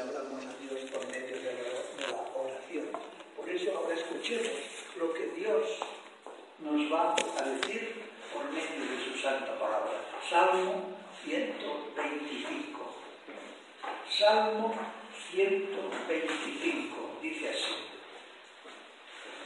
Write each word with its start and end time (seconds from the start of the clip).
hablamos 0.00 0.44
a 0.44 0.54
Dios 0.58 0.90
por 0.90 1.06
medio 1.06 1.36
de 1.40 1.52
la, 1.52 2.16
oración. 2.34 2.88
Por 3.36 3.48
eso 3.48 3.76
ahora 3.76 3.94
escuchemos 3.94 4.50
lo 4.98 5.12
que 5.14 5.26
Dios 5.36 5.78
nos 6.58 6.92
va 6.92 7.14
a 7.14 7.42
decir 7.48 8.02
por 8.32 8.44
medio 8.50 8.90
de 8.90 9.04
su 9.04 9.18
santa 9.20 9.58
palabra. 9.58 9.92
Salmo 10.28 10.96
125. 11.24 12.94
Salmo 14.10 14.74
125 15.30 17.18
dice 17.22 17.48
así. 17.50 17.74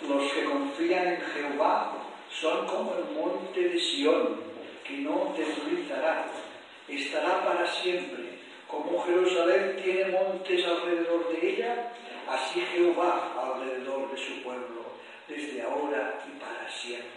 Los 0.08 0.32
que 0.32 0.44
confían 0.44 1.08
en 1.08 1.20
Jehová 1.20 1.92
son 2.30 2.66
como 2.66 2.94
el 2.94 3.04
monte 3.16 3.68
de 3.68 3.80
Sión, 3.80 4.40
que 4.86 4.98
no 4.98 5.34
deslizará, 5.36 6.30
estará 6.88 7.44
para 7.44 7.66
siempre. 7.66 8.37
Como 8.68 9.02
Jerusalén 9.02 9.80
tiene 9.82 10.10
montes 10.10 10.64
alrededor 10.66 11.32
de 11.32 11.48
ella, 11.48 11.92
así 12.28 12.60
Jehová 12.60 13.32
alrededor 13.42 14.10
de 14.10 14.18
su 14.18 14.42
pueblo, 14.42 14.92
desde 15.26 15.62
ahora 15.62 16.22
y 16.28 16.38
para 16.38 16.70
siempre. 16.70 17.08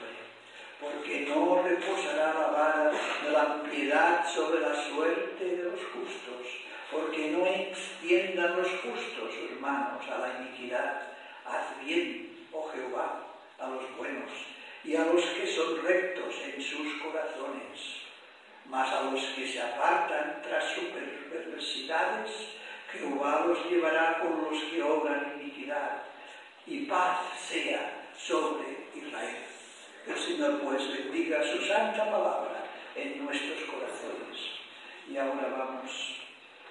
Porque 0.80 1.28
no 1.28 1.62
reposará 1.62 2.34
la 2.34 2.48
vara 2.48 2.92
de 3.24 3.32
la 3.32 3.62
impiedad 3.64 4.26
sobre 4.34 4.62
la 4.62 4.74
suerte 4.74 5.44
de 5.44 5.64
los 5.64 5.80
justos, 5.94 6.48
porque 6.90 7.32
no 7.32 7.46
extiendan 7.46 8.56
los 8.56 8.70
justos 8.70 9.36
sus 9.36 9.60
manos 9.60 10.08
a 10.10 10.20
la 10.20 10.40
iniquidad. 10.40 11.02
Haz 11.46 11.86
bien, 11.86 12.48
oh 12.54 12.72
Jehová, 12.74 13.28
a 13.60 13.68
los 13.68 13.98
buenos 13.98 14.32
y 14.86 14.96
a 14.96 15.04
los 15.04 15.22
que 15.22 15.46
son 15.48 15.84
rectos 15.84 16.34
en 16.56 16.62
sus 16.62 16.94
corazones. 17.04 18.01
Mas 18.72 18.90
a 18.90 19.02
los 19.12 19.22
que 19.36 19.46
se 19.46 19.62
apartan 19.62 20.42
tras 20.44 20.64
sus 20.74 20.86
perversidades, 21.30 22.32
Jehová 22.90 23.44
los 23.46 23.70
llevará 23.70 24.20
con 24.20 24.46
los 24.46 24.64
que 24.64 24.82
obran 24.82 25.34
iniquidad, 25.42 26.04
y 26.66 26.86
paz 26.86 27.20
sea 27.50 28.08
sobre 28.18 28.88
Israel. 28.96 29.44
El 30.08 30.18
Señor 30.18 30.62
pues 30.62 30.88
bendiga 30.88 31.44
su 31.44 31.62
santa 31.66 32.06
palabra 32.06 32.64
en 32.96 33.26
nuestros 33.26 33.60
corazones. 33.64 34.40
Y 35.10 35.18
ahora 35.18 35.50
vamos, 35.58 35.92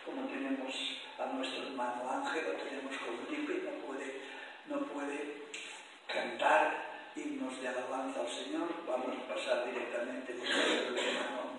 como 0.07 0.27
tenemos 0.29 0.73
a 1.19 1.27
nuestro 1.27 1.65
hermano 1.65 2.11
Ángel, 2.11 2.45
lo 2.47 2.53
tenemos 2.65 2.97
con 2.97 3.27
gripe, 3.27 3.61
no 3.69 3.87
puede, 3.87 4.23
no 4.69 4.79
puede 4.87 5.43
cantar 6.07 7.13
himnos 7.15 7.61
de 7.61 7.69
alabanza 7.69 8.21
al 8.21 8.29
Señor, 8.29 8.69
vamos 8.87 9.17
a 9.19 9.35
pasar 9.35 9.67
directamente 9.67 10.33
con 10.33 10.47
el 10.47 10.99
hermano 10.99 11.50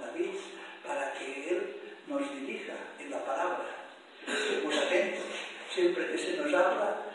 Para 0.86 1.14
que 1.14 1.50
Él 1.50 1.76
nos 2.08 2.22
dirija 2.36 2.74
en 3.00 3.12
la 3.12 3.24
palabra. 3.24 3.88
Estemos 4.28 4.76
atentos, 4.78 5.24
siempre 5.74 6.12
que 6.12 6.18
se 6.18 6.34
nos 6.36 6.54
habla 6.54 7.06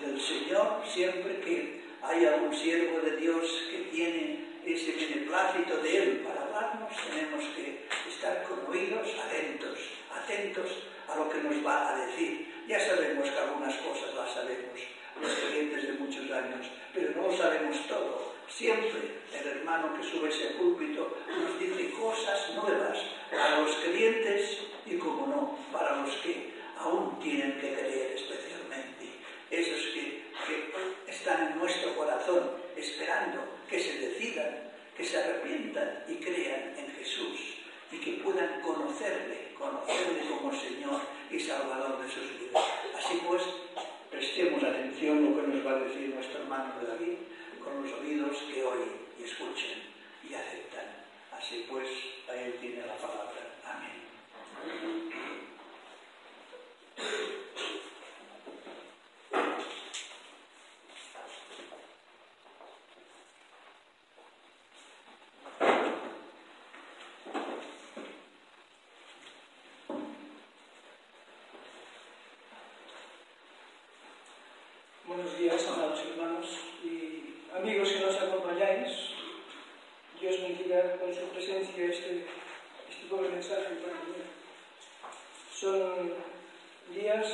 del 0.00 0.20
Señor, 0.20 0.82
siempre 0.86 1.40
que 1.40 1.82
hay 2.00 2.24
algún 2.24 2.54
siervo 2.54 3.00
de 3.00 3.16
Dios 3.16 3.64
que 3.68 3.78
tiene 3.90 4.44
ese 4.64 4.92
beneplácito 4.92 5.78
de 5.78 5.96
Él 5.96 6.24
para 6.24 6.42
hablarnos, 6.42 6.92
tenemos 7.08 7.44
que 7.56 7.88
estar 8.08 8.44
con 8.44 8.64
oídos 8.70 9.08
atentos, 9.18 9.76
atentos 10.14 10.70
a 11.08 11.16
lo 11.16 11.28
que 11.28 11.38
nos 11.38 11.66
va 11.66 11.90
a 11.90 12.06
decir. 12.06 12.54
Ya 12.68 12.78
sabemos 12.78 13.28
que 13.28 13.38
algunas 13.38 13.74
cosas 13.78 14.14
las 14.14 14.32
sabemos, 14.32 14.80
los 15.20 15.32
creyentes 15.32 15.82
de 15.88 15.92
muchos 15.94 16.30
años, 16.30 16.66
pero 16.94 17.10
no 17.16 17.26
lo 17.26 17.36
sabemos 17.36 17.76
todo. 17.88 18.34
Siempre 18.48 19.13
el 19.32 19.48
hermano 19.48 19.96
que 19.96 20.02
sube 20.02 20.28
ese 20.28 20.54
púlpito 20.54 21.16
nos 21.28 21.58
dice 21.58 21.90
cosas 21.90 22.50
nuevas 22.54 22.98
para 23.30 23.60
los 23.60 23.74
creyentes 23.76 24.60
y, 24.86 24.96
como 24.96 25.26
no, 25.26 25.58
para 25.72 25.96
los 26.02 26.14
que 26.16 26.52
aún 26.78 27.18
tienen 27.20 27.60
que 27.60 27.72
creer 27.72 28.12
especialmente. 28.12 29.06
Esos 29.50 29.86
que, 29.94 30.24
que 30.46 31.10
están 31.10 31.52
en 31.52 31.58
nuestro 31.58 31.94
corazón 31.96 32.50
esperando 32.76 33.40
que 33.68 33.78
se 33.78 33.98
decidan, 33.98 34.72
que 34.96 35.04
se 35.04 35.18
arrepientan 35.18 36.04
y 36.08 36.16
crean 36.16 36.74
en 36.76 36.92
Jesús 36.96 37.58
y 37.92 37.98
que 37.98 38.12
puedan 38.22 38.60
conocerle, 38.60 39.54
conocerle 39.56 40.28
como 40.28 40.52
Señor 40.52 41.00
y 41.30 41.38
Salvador 41.38 42.02
de 42.02 42.10
sus 42.10 42.38
vidas. 42.38 42.64
Así 42.96 43.20
pues, 43.26 43.42
Prestemos 44.14 44.62
atención 44.62 45.18
a 45.18 45.20
lo 45.22 45.36
que 45.36 45.48
nos 45.48 45.66
va 45.66 45.72
a 45.72 45.80
decir 45.80 46.14
nuestro 46.14 46.42
hermano 46.42 46.74
David 46.86 47.18
con 47.64 47.82
los 47.82 47.92
oídos 47.98 48.36
que 48.52 48.62
oyen 48.62 49.03
y 49.18 49.24
escuchen 49.24 49.82
y 50.28 50.34
aceptan. 50.34 51.04
Así 51.32 51.66
pues, 51.68 51.88
a 52.28 52.34
él 52.34 52.58
tiene 52.60 52.86
la 52.86 52.96
palabra. 52.96 53.32
Amén. 53.64 54.04
Buenos 75.06 75.38
días, 75.38 75.66
amados 75.68 76.00
hermanos 76.00 76.46
y 76.82 77.56
amigos. 77.56 78.03
Con 80.74 81.14
su 81.14 81.28
presencia 81.28 81.84
este, 81.84 82.26
este 82.90 83.06
pobre 83.08 83.28
mensaje 83.28 83.76
para 83.80 83.94
mí. 83.94 84.26
Son 85.54 86.12
días 86.92 87.28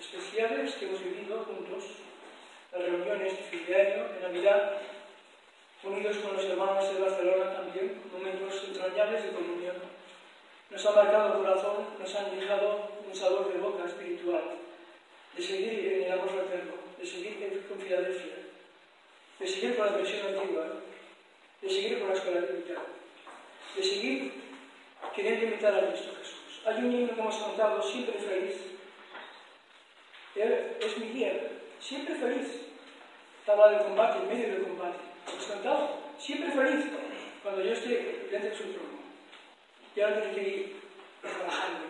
especiales 0.00 0.74
que 0.74 0.86
hemos 0.86 1.04
vivido 1.04 1.44
juntos, 1.44 1.84
las 2.72 2.82
reuniones 2.82 3.36
de 3.36 3.44
fin 3.44 3.66
de 3.66 3.74
año, 3.76 4.08
de 4.08 4.20
Navidad, 4.20 4.82
unidos 5.84 6.16
con 6.16 6.34
los 6.34 6.44
hermanos 6.44 6.92
de 6.92 7.00
Barcelona 7.00 7.54
también, 7.54 8.02
momentos 8.12 8.64
entrañables 8.66 9.22
de 9.22 9.30
comunión. 9.30 9.76
Nos 10.68 10.86
ha 10.86 10.90
marcado 10.90 11.26
el 11.26 11.44
corazón, 11.44 11.86
nos 12.00 12.14
han 12.16 12.36
dejado 12.36 12.90
un 13.06 13.14
sabor 13.14 13.52
de 13.52 13.60
boca 13.60 13.84
espiritual, 13.86 14.56
de 15.36 15.42
seguir 15.42 15.92
en 15.92 16.02
el 16.02 16.12
amor 16.12 16.30
fraterno 16.30 16.86
de 16.98 17.06
seguir 17.06 17.66
con 17.68 17.78
Filadelfia, 17.78 18.36
de 19.38 19.46
seguir 19.46 19.76
con 19.76 19.86
la 19.86 19.92
versión 19.92 20.34
antigua, 20.34 20.82
de 21.66 21.72
seguir 21.72 21.98
con 21.98 22.08
la 22.08 22.14
escuela 22.14 22.40
limitada, 22.40 22.86
de 23.74 23.82
seguir 23.82 24.32
queriendo 25.14 25.46
imitar 25.46 25.74
a 25.74 25.88
Cristo 25.88 26.14
Jesús. 26.18 26.62
Hay 26.64 26.78
un 26.78 26.92
himno 26.92 27.14
que 27.14 27.20
hemos 27.20 27.36
cantado, 27.36 27.82
siempre 27.82 28.18
feliz. 28.20 28.54
Él 30.36 30.76
es 30.80 30.98
mi 30.98 31.08
guía, 31.08 31.50
siempre 31.80 32.14
feliz. 32.14 32.46
estaba 33.40 33.70
del 33.70 33.82
combate, 33.82 34.18
en 34.18 34.28
medio 34.28 34.54
del 34.54 34.62
combate. 34.62 34.98
Hemos 35.28 35.46
cantado, 35.46 35.98
siempre 36.18 36.50
feliz, 36.52 36.86
cuando 37.42 37.62
yo 37.62 37.72
esté 37.72 38.28
dentro 38.30 38.50
de 38.50 38.56
su 38.56 38.64
trono. 38.64 38.96
Y 39.94 40.00
ahora 40.00 40.20
tiene 40.20 40.34
que 40.34 40.48
ir 40.48 40.76
trabajando. 41.20 41.80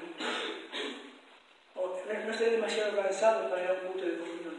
O 1.74 2.00
no 2.06 2.30
esté 2.30 2.50
demasiado 2.50 2.96
cansado 2.96 3.50
para 3.50 3.62
ir 3.62 3.68
a 3.68 3.72
un 3.74 3.92
punto 3.92 4.06
de 4.06 4.18
comunión. 4.18 4.56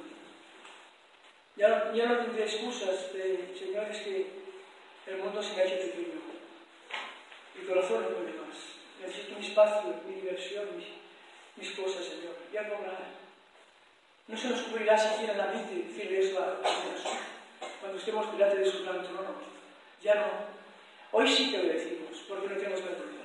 Ya 1.55 1.69
no, 1.69 1.95
ya 1.95 2.05
no 2.05 2.17
tendré 2.19 2.43
excusas 2.43 3.11
de, 3.13 3.55
señores, 3.57 3.97
que 4.01 4.46
el 5.07 5.17
mundo 5.19 5.41
se 5.41 5.55
me 5.55 5.61
ha 5.61 5.65
hecho 5.65 5.77
pequeño. 5.77 6.19
Mi 7.55 7.65
corazón 7.65 8.03
no 8.03 8.09
puede 8.09 8.33
más. 8.33 8.57
Necesito 9.01 9.39
mi 9.39 9.47
espacio, 9.47 9.95
mi 10.05 10.15
diversión, 10.15 10.65
mis, 11.55 11.71
cosas, 11.71 12.05
Señor. 12.05 12.35
Ya 12.51 12.63
no 12.63 12.81
nada. 12.81 13.15
No 14.27 14.37
se 14.37 14.49
nos 14.49 14.61
cubrirá 14.63 14.97
siquiera 14.97 15.33
la 15.35 15.47
mente 15.47 15.75
decirle 15.75 16.19
eso 16.19 16.39
a 16.39 16.67
Jesús. 16.67 17.11
Cuando 17.79 17.97
estemos 17.97 18.31
delante 18.33 18.57
de 18.57 18.71
su 18.71 18.83
gran 18.83 19.01
trono. 19.03 19.35
Ya 20.03 20.15
no. 20.15 20.27
Hoy 21.13 21.27
sí 21.27 21.51
que 21.51 21.63
lo 21.63 21.73
decimos, 21.73 22.23
porque 22.27 22.49
no 22.49 22.55
tenemos 22.55 22.83
vergüenza. 22.83 23.23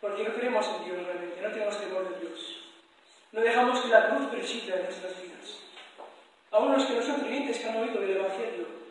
Porque 0.00 0.24
no 0.24 0.34
creemos 0.34 0.66
en 0.66 0.84
Dios 0.84 1.06
realmente, 1.06 1.42
no 1.42 1.52
tenemos 1.52 1.80
temor 1.80 2.08
de 2.08 2.26
Dios. 2.26 2.56
No 3.30 3.40
dejamos 3.42 3.80
que 3.80 3.88
la 3.88 4.08
cruz 4.08 4.26
presida 4.30 4.76
en 4.76 4.84
nuestras 4.84 5.22
vidas. 5.22 5.58
Aún 6.50 6.72
los 6.72 6.84
que 6.84 6.94
no 6.94 7.02
son 7.02 7.20
creyentes 7.20 7.58
que 7.58 7.68
han 7.68 7.76
oído 7.76 8.00
del 8.00 8.16
Evangelio 8.16 8.81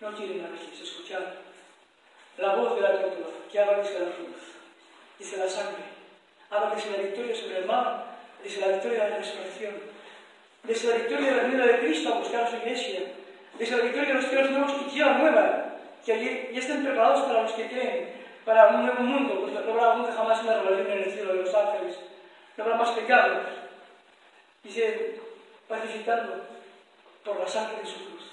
no 0.00 0.14
quieren 0.14 0.44
a 0.44 0.50
veces 0.50 0.80
escuchar 0.80 1.38
la 2.36 2.54
voz 2.54 2.76
de 2.76 2.82
la 2.82 2.96
criatura 2.96 3.26
que 3.50 3.58
habla 3.58 3.78
desde 3.78 3.98
la 3.98 4.14
cruz, 4.14 4.36
desde 5.18 5.36
la 5.36 5.48
sangre, 5.48 5.82
habla 6.50 6.74
desde 6.74 6.90
la 6.92 7.02
victoria 7.02 7.34
sobre 7.34 7.58
el 7.58 7.66
mal, 7.66 8.04
desde 8.42 8.60
la 8.60 8.68
victoria 8.68 9.04
de 9.04 9.10
la 9.10 9.16
resurrección, 9.18 9.74
desde 10.62 10.88
la 10.88 10.96
victoria 10.96 11.30
de 11.30 11.36
la 11.36 11.48
vida 11.48 11.66
de 11.66 11.78
Cristo 11.80 12.14
a 12.14 12.18
buscar 12.18 12.44
a 12.44 12.50
su 12.50 12.56
iglesia, 12.56 13.00
desde 13.58 13.76
la 13.76 13.82
victoria 13.82 14.08
de 14.08 14.14
los 14.14 14.26
cielos 14.26 14.50
nuevos 14.50 14.72
y 14.82 14.90
tierra 14.90 15.18
nueva, 15.18 15.74
que 16.04 16.12
allí 16.12 16.48
ya 16.52 16.60
estén 16.60 16.84
preparados 16.84 17.22
para 17.22 17.42
los 17.42 17.52
que 17.52 17.68
creen, 17.68 18.18
para 18.44 18.68
un 18.68 18.86
nuevo 18.86 19.00
mundo, 19.02 19.40
pues 19.40 19.52
no 19.52 19.72
habrá 19.72 19.94
nunca 19.96 20.12
jamás 20.12 20.42
una 20.42 20.62
rebelión 20.62 20.92
en 20.92 21.04
el 21.04 21.12
cielo 21.12 21.34
de 21.34 21.42
los 21.42 21.54
ángeles, 21.54 21.98
no 22.56 22.64
habrá 22.64 22.76
más 22.76 22.90
pecados. 22.92 23.46
Dice, 24.62 25.20
pacificando 25.66 26.44
por 27.24 27.40
la 27.40 27.48
sangre 27.48 27.80
de 27.80 27.86
su 27.86 28.04
cruz, 28.06 28.27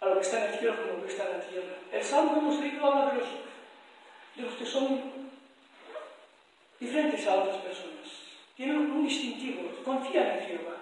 a 0.00 0.06
lo 0.06 0.14
que 0.14 0.20
está 0.20 0.44
en 0.44 0.52
el 0.52 0.58
cielo 0.58 0.76
como 0.76 0.98
lo 0.98 1.06
que 1.06 1.12
está 1.12 1.24
en 1.24 1.38
la 1.38 1.44
tierra. 1.44 1.74
El 1.92 2.04
salmo 2.04 2.36
hemos 2.36 2.60
leído 2.60 2.86
habla 2.86 3.12
de 3.12 3.18
los, 3.18 3.28
de 4.36 4.42
los 4.42 4.54
que 4.54 4.66
son 4.66 5.12
diferentes 6.78 7.26
a 7.26 7.34
otras 7.34 7.56
personas. 7.58 7.96
Tienen 8.56 8.76
un 8.76 9.06
distintivo, 9.06 9.70
confían 9.84 10.38
en 10.38 10.46
Jehová. 10.46 10.76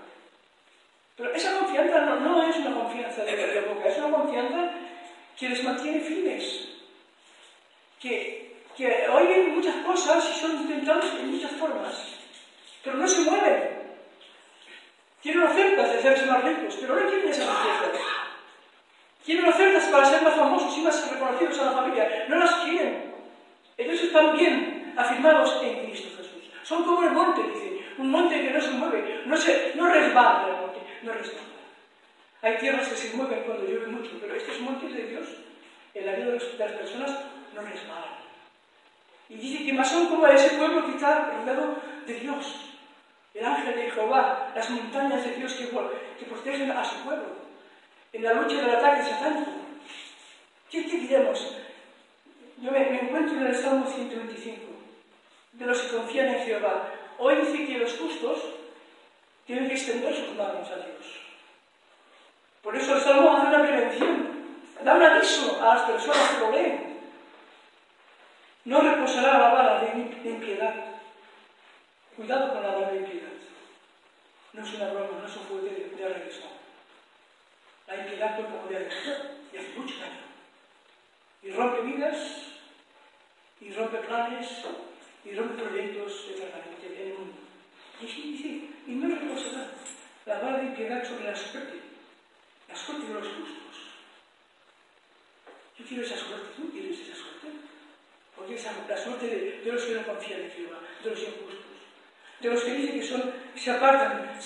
Pero 1.16 1.32
esa 1.32 1.58
confianza 1.58 2.00
no, 2.00 2.42
es 2.42 2.56
una 2.56 2.74
confianza 2.74 3.24
de, 3.24 3.36
de 3.36 3.60
boca, 3.62 3.88
es 3.88 3.98
una 3.98 4.16
confianza 4.16 4.70
que 5.38 5.48
les 5.48 5.62
mantiene 5.62 6.00
firmes, 6.00 6.68
que, 8.00 8.56
que 8.76 9.08
oyen 9.08 9.54
muchas 9.54 9.76
cosas 9.84 10.28
y 10.30 10.40
son 10.40 10.62
intentados 10.62 11.06
en 11.20 11.30
muchas 11.30 11.52
formas, 11.52 11.94
pero 12.82 12.96
no 12.96 13.06
se 13.06 13.22
mueven. 13.22 13.84
Tienen 15.22 15.44
ofertas 15.44 15.90
de 15.90 15.98
hacerse 15.98 16.26
más 16.26 16.44
ricos, 16.44 16.76
pero 16.80 16.96
no 16.96 17.08
quieren 17.08 17.28
esas 17.28 17.48
riquezas. 17.48 18.13
Tienen 19.24 19.46
ofertas 19.46 19.84
para 19.86 20.04
ser 20.04 20.22
más 20.22 20.34
famosos 20.34 20.76
y 20.76 20.82
más 20.82 21.10
reconocidos 21.10 21.58
a 21.60 21.64
la 21.64 21.72
familia, 21.72 22.26
no 22.28 22.36
las 22.36 22.54
quieren. 22.56 23.14
Ellos 23.76 24.02
están 24.02 24.36
bien 24.36 24.92
afirmados 24.96 25.60
en 25.62 25.86
Cristo 25.86 26.08
Jesús. 26.16 26.50
Son 26.62 26.84
como 26.84 27.02
el 27.02 27.12
monte, 27.12 27.42
dice, 27.42 27.84
un 27.96 28.10
monte 28.10 28.40
que 28.40 28.50
no 28.50 28.60
se 28.60 28.70
mueve, 28.72 29.22
no, 29.24 29.36
se, 29.36 29.72
no 29.76 29.88
resbala 29.88 30.48
el 30.48 30.60
monte, 30.60 30.78
no 31.02 31.12
resbala. 31.12 31.40
Hay 32.42 32.58
tierras 32.58 32.86
que 32.88 32.96
se 32.96 33.16
mueven 33.16 33.44
cuando 33.44 33.64
llueve 33.64 33.86
mucho, 33.86 34.10
pero 34.20 34.34
estos 34.34 34.60
montes 34.60 34.92
de 34.92 35.06
Dios, 35.06 35.26
en 35.94 36.06
la 36.06 36.12
vida 36.12 36.26
de 36.26 36.58
las 36.58 36.72
personas, 36.72 37.18
no 37.54 37.62
resbalan. 37.62 38.24
Y 39.30 39.36
dice 39.36 39.64
que 39.64 39.72
más 39.72 39.90
son 39.90 40.08
como 40.08 40.26
ese 40.26 40.50
pueblo 40.50 40.84
que 40.84 40.92
está 40.92 41.30
rodeado 41.30 41.76
de 42.06 42.14
Dios, 42.14 42.76
el 43.32 43.44
ángel 43.44 43.74
de 43.74 43.90
Jehová, 43.90 44.52
las 44.54 44.68
montañas 44.68 45.24
de 45.24 45.36
Dios 45.36 45.54
que, 45.54 45.68
que 46.18 46.26
protegen 46.26 46.70
a 46.70 46.84
su 46.84 46.96
pueblo, 47.04 47.43
en 48.14 48.22
la 48.22 48.32
lucha 48.32 48.56
del 48.56 48.76
ataque 48.76 49.02
satánico. 49.02 49.50
¿Qué, 50.70 50.86
qué 50.86 50.98
diremos? 50.98 51.56
Yo 52.58 52.70
me, 52.70 53.00
encuentro 53.00 53.36
en 53.36 53.46
el 53.48 53.54
Salmo 53.54 53.86
125, 53.86 54.62
de 55.52 55.66
los 55.66 55.80
que 55.82 55.96
confían 55.96 56.28
en 56.28 56.44
Jehová. 56.44 56.90
Hoy 57.18 57.34
dice 57.36 57.66
que 57.66 57.78
los 57.78 57.98
justos 57.98 58.38
tienen 59.46 59.66
que 59.66 59.74
extender 59.74 60.14
sus 60.14 60.34
manos 60.36 60.70
a 60.70 60.76
Dios. 60.76 61.20
Por 62.62 62.76
eso 62.76 62.94
el 62.94 63.02
Salmo 63.02 63.36
hace 63.36 63.48
una 63.48 63.62
prevención, 63.62 64.46
da 64.82 64.94
un 64.94 65.02
aviso 65.02 65.60
a 65.60 65.74
las 65.74 65.82
personas 65.82 66.30
que 66.30 66.40
lo 66.40 66.50
leen. 66.52 66.94
No 68.64 68.80
reposará 68.80 69.38
la 69.38 69.48
vara 69.48 69.80
de, 69.80 70.30
impiedad. 70.30 70.74
Cuidado 72.16 72.54
con 72.54 72.62
la 72.62 72.70
vara 72.70 72.92
de 72.92 72.98
impiedad. 72.98 73.28
No 74.52 74.62
es 74.62 74.74
una 74.74 74.92
broma, 74.92 75.18
no 75.20 75.26
es 75.26 75.36
un 75.36 75.44
juguete 75.44 75.74
de, 75.74 76.04
de. 76.04 76.63
La 77.86 77.96
impiedad 77.96 78.36
toca 78.36 78.62
poder 78.62 78.90
y 79.52 79.56
hace 79.56 79.78
mucho 79.78 80.00
daño. 80.00 80.24
Y 81.42 81.50
rompe 81.50 81.82
vidas, 81.82 82.16
y 83.60 83.72
rompe 83.72 83.98
planes, 83.98 84.48
y 85.24 85.34
rompe 85.34 85.62
proyectos 85.62 86.26
eternamente 86.30 86.86
en 86.86 87.08
el 87.08 87.18
mundo. 87.18 87.36
Y 88.00 88.08
sí, 88.08 88.22
dice, 88.32 88.48
y 88.86 88.94
no 88.94 89.14
reposará 89.14 89.70
la 90.26 90.38
vara 90.40 90.58
de 90.58 90.66
impiedad 90.66 91.04
sobre 91.04 91.24
la 91.24 91.36
suerte 91.36 91.94
la 92.74 92.80
suerte 92.80 93.06
de 93.06 93.14
los 93.14 93.28
justos. 93.28 93.76
Yo 95.78 95.84
quiero 95.86 96.02
esa 96.02 96.16
suerte, 96.16 96.46
¿tú 96.56 96.70
quieres 96.70 96.98
esa 97.00 97.14
suerte? 97.14 97.48
Porque 98.34 98.54
esa, 98.54 98.72
la 98.88 98.96
suerte 98.96 99.26
de, 99.26 99.60
de, 99.60 99.72
los 99.72 99.84
que 99.84 99.94
no 99.94 100.06
confían 100.06 100.40
en 100.42 100.50
Jehová, 100.50 100.80
de 101.02 101.10
los 101.10 101.20
injustos, 101.20 101.78
de 102.40 102.50
los 102.50 102.64
que 102.64 102.74
dicen 102.74 103.00
que 103.00 103.06
son, 103.06 103.32
se 103.54 103.70
apartan 103.70 104.38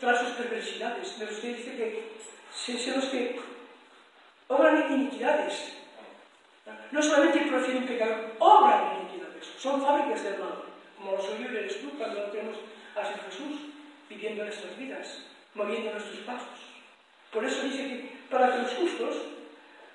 tras 0.00 0.18
sus 0.18 0.30
perversidades, 0.30 1.18
de 1.18 1.26
los 1.26 1.38
que 1.38 1.54
dicen 1.54 1.76
que 1.76 2.12
son 2.66 2.94
los 2.96 3.04
que 3.06 3.40
obran 4.48 4.92
iniquidades. 4.92 5.76
No 6.92 7.02
solamente 7.02 7.40
profieren 7.40 7.86
pecado, 7.86 8.32
obran 8.38 9.00
iniquidades, 9.00 9.46
son 9.58 9.82
fábricas 9.82 10.22
del 10.22 10.38
mal, 10.38 10.64
como 10.96 11.12
los 11.12 11.28
oyó 11.28 11.48
eres 11.48 11.80
tú 11.80 11.90
cuando 11.96 12.26
no 12.26 12.32
tenemos 12.32 12.58
a 12.96 13.04
Jesús 13.04 13.60
viviendo 14.08 14.44
nuestras 14.44 14.76
vidas, 14.76 15.22
moviendo 15.54 15.92
nuestros 15.92 16.18
pasos. 16.18 16.60
Por 17.32 17.44
eso 17.44 17.62
dice 17.62 17.86
que 17.86 18.16
para 18.28 18.52
que 18.52 18.62
los 18.62 18.74
justos 18.74 19.16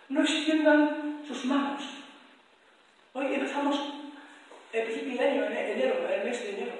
no 0.10 0.22
extiendan 0.22 1.22
sus 1.28 1.46
manos. 1.46 1.84
Hoy 3.14 3.34
empezamos 3.34 3.80
el 4.72 4.84
principio 4.84 5.18
de 5.18 5.30
año, 5.30 5.46
en 5.46 5.54
enero, 5.54 6.08
el 6.10 6.24
mes 6.24 6.42
de 6.42 6.50
enero. 6.50 6.74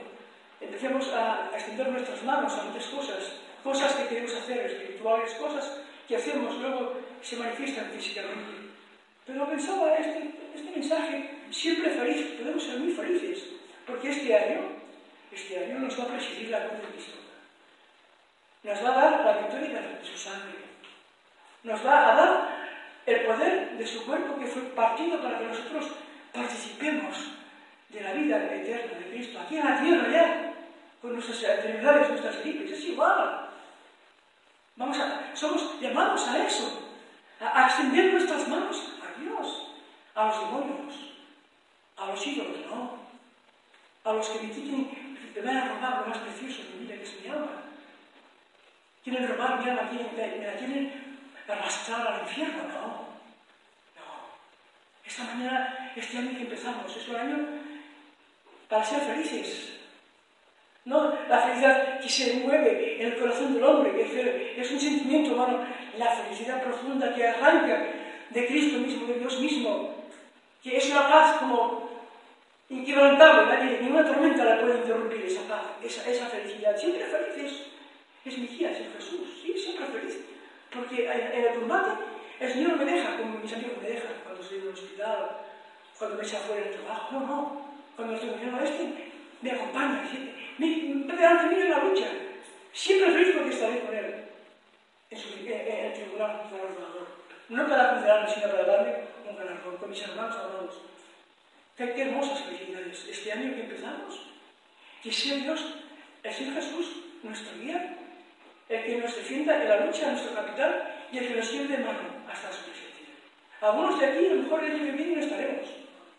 Empecemos 0.60 1.08
a, 1.14 1.50
extender 1.54 1.90
nuestras 1.90 2.24
manos 2.24 2.54
a 2.54 2.64
muchas 2.64 2.86
cosas, 2.88 3.34
cosas 3.66 3.96
que 3.96 4.08
queremos 4.08 4.34
hacer, 4.34 4.66
espirituales, 4.66 5.34
cosas 5.34 5.82
que 6.08 6.16
hacemos, 6.16 6.56
luego 6.56 6.94
se 7.22 7.36
manifiestan 7.36 7.92
físicamente. 7.92 8.72
Pero 9.26 9.50
pensaba, 9.50 9.96
este, 9.96 10.32
este 10.56 10.72
mensaje, 10.72 11.32
siempre 11.50 11.90
feliz, 11.90 12.28
podemos 12.40 12.64
ser 12.64 12.80
muy 12.80 12.94
felices, 12.94 13.44
porque 13.86 14.12
este 14.12 14.34
año, 14.34 14.62
este 15.32 15.66
año 15.66 15.80
nos 15.80 16.00
va 16.00 16.04
a 16.04 16.08
presidir 16.16 16.50
la 16.50 16.68
cruz 16.68 16.82
de 16.82 16.88
Cristo 16.94 17.26
nos 18.66 18.84
va 18.84 18.90
a 18.90 19.12
dar 19.12 19.26
la 19.26 19.38
victoria 19.38 19.80
de 19.80 20.04
su 20.04 20.18
sangre. 20.18 20.58
Nos 21.64 21.86
va 21.86 22.12
a 22.12 22.16
dar 22.16 22.66
el 23.06 23.26
poder 23.26 23.78
de 23.78 23.86
su 23.86 24.04
cuerpo 24.06 24.40
que 24.40 24.48
fue 24.48 24.64
partido 24.74 25.22
para 25.22 25.38
que 25.38 25.46
nosotros 25.46 25.92
participemos 26.34 27.32
de 27.90 28.02
la 28.02 28.14
vida 28.14 28.38
eterna 28.56 28.98
de 28.98 29.10
Cristo, 29.12 29.40
aquí 29.40 29.58
en 29.58 29.66
la 29.66 29.80
tierra 29.80 30.12
ya, 30.12 30.54
con 31.00 31.14
nuestras 31.14 31.44
enfermedades, 31.44 32.10
nuestras 32.10 32.40
gripes, 32.40 32.72
es 32.72 32.86
igual. 32.86 33.45
Vamos 34.76 35.00
a, 35.00 35.36
somos 35.36 35.80
llamados 35.80 36.28
a 36.28 36.46
eso, 36.46 36.82
a, 37.40 37.66
extender 37.66 38.14
nuestras 38.14 38.48
manos 38.48 38.78
a 39.02 39.20
Dios, 39.20 39.68
a 40.14 40.26
los 40.28 40.40
demonios, 40.40 40.96
a 41.98 42.08
los 42.08 42.28
ídolos, 42.28 42.66
no, 42.68 42.98
a 44.04 44.14
los 44.14 44.30
que 44.30 44.48
me 44.48 44.54
quieren, 44.54 45.32
me 45.34 45.42
van 45.42 45.58
a 45.58 45.68
robar 45.70 46.02
lo 46.02 46.08
más 46.08 46.18
precioso 46.18 46.64
de 46.64 46.70
mi 46.70 46.86
vida, 46.86 46.96
que 46.96 47.04
es 47.04 47.22
mi 47.22 47.30
alma 47.30 47.66
quieren 49.06 49.28
robar 49.28 49.64
mi 49.64 49.70
alma, 49.70 49.88
quieren, 49.88 50.40
me 50.40 50.48
la 50.48 50.58
quieren 50.58 51.20
arrastrar 51.48 52.08
al 52.08 52.22
infierno. 52.22 52.64
No, 52.64 52.88
no. 53.96 54.06
Esta 55.06 55.24
mañana, 55.26 55.94
este 55.96 56.18
año 56.18 56.32
que 56.32 56.42
empezamos, 56.42 56.98
es 56.98 57.08
un 57.08 57.16
año 57.16 57.38
para 58.68 58.84
ser 58.84 59.02
felices. 59.02 59.75
No 60.86 61.14
la 61.28 61.40
felicidad 61.40 62.00
que 62.00 62.10
se 62.10 62.34
mueve 62.36 63.02
en 63.02 63.08
el 63.08 63.20
corazón 63.20 63.54
del 63.54 63.64
hombre, 63.64 63.92
que 63.92 64.62
es 64.62 64.72
un 64.72 64.80
sentimiento 64.80 65.34
humano, 65.34 65.66
la 65.98 66.12
felicidad 66.12 66.62
profunda 66.62 67.14
que 67.14 67.28
arranca 67.28 67.88
de 68.30 68.48
Cristo 68.48 68.80
mismo, 68.80 69.08
de 69.08 69.20
Dios 69.20 69.40
mismo, 69.40 69.96
que 70.62 70.78
es 70.78 70.90
una 70.92 71.10
paz 71.10 71.38
como 71.38 71.90
inquebrantable, 72.70 73.46
nadie, 73.46 73.80
ninguna 73.82 74.06
tormenta 74.06 74.46
la 74.46 74.62
puede 74.62 74.78
interrumpir 74.78 75.26
esa 75.26 75.42
paz, 75.48 75.62
esa, 75.84 76.28
felicidad. 76.28 76.78
Siempre 76.78 77.06
felices 77.06 77.68
es 78.24 78.38
mi 78.38 78.48
guía, 78.48 78.72
es 78.72 78.78
Jesús, 78.78 79.40
sí, 79.42 79.58
siempre 79.58 79.86
feliz. 79.88 80.20
Porque 80.74 81.06
en, 81.06 81.46
el 81.46 81.60
combate 81.60 81.92
el 82.40 82.52
Señor 82.52 82.78
me 82.78 82.86
deja 82.86 83.18
como 83.18 83.40
mis 83.40 83.54
amigos 83.54 83.78
me 83.82 83.90
dejan 83.90 84.12
cuando 84.24 84.42
estoy 84.42 84.58
en 84.58 84.64
el 84.64 84.74
hospital, 84.74 85.38
cuando 85.98 86.18
me 86.18 86.24
echa 86.24 86.40
fuera 86.40 86.66
del 86.66 86.76
trabajo. 86.76 87.08
No, 87.14 87.20
no. 87.22 87.66
Cuando 87.96 88.16
estoy 88.16 88.30
con 88.30 88.64
este, 88.64 89.12
me 89.42 89.52
acompaña, 89.52 90.04
me, 90.12 90.35
me 90.58 91.16
delante 91.16 91.56
mío 91.56 91.64
en 91.64 91.72
la 91.72 91.84
lucha. 91.84 92.08
Siempre 92.74 93.12
feliz 93.12 93.36
porque 93.36 93.54
estaré 93.54 93.80
con 93.80 93.96
Él 93.96 94.26
en, 95.10 95.18
su, 95.18 95.30
en, 95.38 95.48
en 95.48 95.86
el 95.86 95.94
tribunal. 95.94 96.42
No 97.50 97.68
para 97.68 97.92
condenarme, 97.92 98.30
sino 98.30 98.48
para 98.48 98.64
darme 98.64 98.94
un 99.30 99.38
galardón 99.38 99.78
con 99.78 99.90
mis 99.90 100.02
hermanos 100.02 100.36
amados. 100.36 100.82
Qué, 101.78 102.02
hermosas 102.02 102.42
felicidades. 102.44 103.06
Este 103.10 103.32
año 103.32 103.54
que 103.54 103.62
empezamos, 103.62 104.28
que 105.04 105.12
sea 105.12 105.36
Dios, 105.36 105.76
el 106.24 106.34
Señor 106.34 106.56
Jesús, 106.56 106.96
nuestro 107.22 107.60
guía, 107.60 107.98
el 108.70 108.84
que 108.84 108.98
nos 108.98 109.16
defienda 109.16 109.62
en 109.62 109.70
la 109.70 109.86
lucha, 109.86 110.10
nuestro 110.10 110.34
capital, 110.34 111.08
y 111.12 111.18
el 111.18 111.28
que 111.28 111.36
nos 111.36 111.52
lleve 111.52 111.78
de 111.78 111.84
mano 111.84 112.00
hasta 112.32 112.52
su 112.52 112.64
presencia. 112.64 113.06
Algunos 113.62 114.00
de 114.00 114.06
aquí, 114.06 114.26
a 114.26 114.34
lo 114.34 114.44
mejor 114.44 114.64
el 114.64 114.72
año 114.72 114.86
que 114.86 114.92
viene 114.92 115.16
no 115.16 115.22
estaremos, 115.22 115.68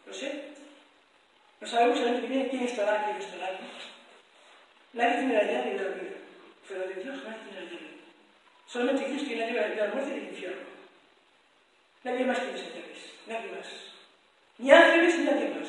lo 0.07 0.13
sé. 0.13 0.45
No 1.61 1.67
sabemos 1.67 2.01
el 2.01 2.09
año 2.09 2.21
que 2.21 2.27
viene 2.27 2.49
quién 2.49 2.63
estará, 2.63 3.05
quién 3.05 3.17
estará 3.17 3.47
aquí. 3.47 3.65
Nadie 4.93 5.19
tiene 5.19 5.35
la 5.35 5.43
llave 5.43 5.71
de 5.71 5.77
la 5.77 5.95
vida, 5.95 6.17
pero 6.69 6.81
de 6.89 6.95
Dios 6.95 7.17
nadie 7.25 7.39
tiene 7.45 7.61
la 7.61 7.71
llave. 7.71 7.91
Solamente 8.67 9.09
Dios 9.09 9.25
tiene 9.25 9.47
la 9.47 9.53
llave 9.53 9.75
de 9.75 9.77
la 9.77 9.95
muerte 9.95 10.11
y 10.11 10.21
del 10.21 10.29
infierno. 10.29 10.67
Nadie 12.05 12.25
más 12.25 12.39
tiene 12.39 12.59
esa 12.59 12.69
llaves, 12.69 13.13
nadie 13.27 13.53
más. 13.53 13.67
Ni 14.59 14.71
ángeles 14.71 15.19
ni 15.19 15.25
nadie 15.25 15.49
más. 15.51 15.69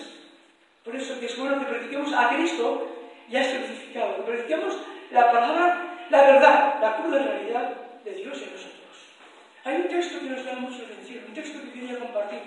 Por 0.83 0.95
eso 0.95 1.19
que 1.19 1.25
es 1.25 1.37
bueno 1.37 1.59
que 1.59 1.65
practiquemos 1.65 2.13
a 2.13 2.29
Cristo 2.29 2.95
ya 3.29 3.41
es 3.41 3.57
crucificado, 3.57 4.15
que 4.17 4.21
practiquemos 4.31 4.77
la 5.11 5.31
palabra 5.31 5.87
la 6.09 6.21
verdad, 6.21 6.79
la 6.81 6.97
cruda 6.97 7.23
realidad 7.23 7.73
de 8.03 8.11
Dios 8.13 8.41
en 8.41 8.53
nosotros. 8.53 8.77
Hay 9.65 9.75
un 9.75 9.87
texto 9.89 10.19
que 10.19 10.29
nos 10.29 10.45
da 10.45 10.53
mucha 10.53 10.83
atención, 10.83 11.25
un 11.27 11.33
texto 11.33 11.61
que 11.61 11.71
quería 11.71 11.99
compartir 11.99 12.39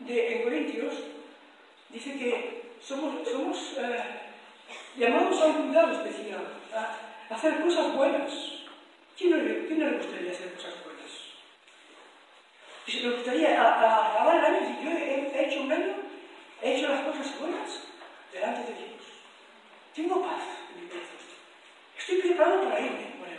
de, 0.00 0.34
en 0.34 0.42
Corintios, 0.42 0.94
dice 1.88 2.18
que 2.18 2.62
somos, 2.80 3.26
somos 3.28 3.76
eh, 3.78 4.21
llamados 4.96 5.40
a 5.40 5.46
un 5.46 5.68
cuidado 5.68 5.92
especial, 5.92 6.46
a, 6.74 7.34
hacer 7.34 7.60
cosas 7.60 7.94
buenas. 7.94 8.32
¿Quién 9.16 9.30
no, 9.30 9.36
le, 9.38 9.66
¿Quién 9.66 9.78
no, 9.78 9.86
le, 9.86 9.96
gustaría 9.96 10.32
hacer 10.32 10.54
cosas 10.54 10.74
buenas? 10.84 11.10
Si 12.86 13.06
me 13.06 13.14
gustaría 13.14 13.60
acabar 13.60 14.36
el 14.36 14.44
año 14.44 14.78
y 14.80 14.84
yo 14.84 14.90
he, 14.90 15.30
he 15.34 15.46
hecho 15.46 15.62
un 15.62 15.72
año, 15.72 15.94
he 16.62 16.74
hecho 16.74 16.88
las 16.88 17.02
cosas 17.02 17.38
buenas 17.38 17.80
delante 18.32 18.72
de 18.72 18.78
Dios. 18.78 19.02
Tengo 19.94 20.22
paz 20.22 20.42
en 20.74 20.82
mi 20.82 20.88
corazón. 20.88 21.16
Estoy 21.98 22.16
preparado 22.18 22.64
para 22.64 22.80
irme 22.80 23.14
con 23.18 23.28
él. 23.28 23.38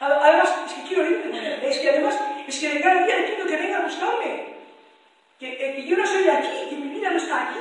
Además, 0.00 0.54
es 0.66 0.72
que 0.72 0.82
quiero 0.82 1.10
irme 1.10 1.30
con 1.30 1.34
él. 1.34 1.60
Es 1.62 1.78
que 1.78 1.90
además, 1.90 2.18
es 2.46 2.58
que 2.58 2.68
de 2.68 2.80
cada 2.80 3.04
día 3.04 3.18
entiendo 3.18 3.46
que 3.46 3.56
venga 3.56 3.78
a 3.78 3.82
buscarme. 3.82 4.50
Que, 5.38 5.52
eh, 5.52 5.74
que, 5.76 5.86
yo 5.86 5.96
no 5.96 6.06
soy 6.06 6.24
de 6.24 6.30
aquí, 6.30 6.48
que 6.68 6.76
mi 6.76 6.94
vida 6.94 7.10
no 7.10 7.16
está 7.16 7.50
aquí. 7.50 7.58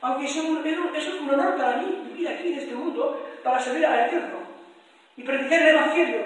Aunque 0.00 0.26
es 0.26 0.36
un, 0.36 0.66
es 0.66 1.08
un 1.08 1.30
honor 1.30 1.56
para 1.56 1.78
mí 1.78 2.02
vivir 2.08 2.28
aquí 2.28 2.52
en 2.52 2.58
este 2.58 2.74
mundo 2.74 3.26
para 3.42 3.60
servir 3.60 3.86
al 3.86 4.06
Eterno 4.06 4.38
y 5.16 5.22
predicar 5.22 5.62
el 5.62 5.68
Evangelio 5.68 6.24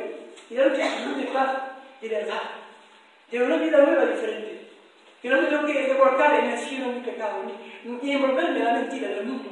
y 0.49 0.55
dar 0.55 0.69
un 0.69 0.75
testimonio 0.75 1.17
de 1.19 1.33
paz, 1.33 1.57
de 2.01 2.09
verdad, 2.09 2.43
de 3.31 3.43
una 3.43 3.57
vida 3.57 3.79
nueva 3.79 4.07
diferente. 4.07 4.69
Que 5.23 5.29
no 5.29 5.43
me 5.43 5.49
tengo 5.49 5.67
que 5.67 5.83
devolcar 5.87 6.41
en 6.41 6.51
el 6.51 6.59
cielo 6.59 6.93
mi 6.93 7.01
pecado, 7.01 7.45
ni, 7.45 7.91
ni 7.91 8.13
envolverme 8.13 8.59
en 8.59 8.65
la 8.65 8.73
mentira 8.73 9.09
del 9.09 9.27
mundo. 9.27 9.51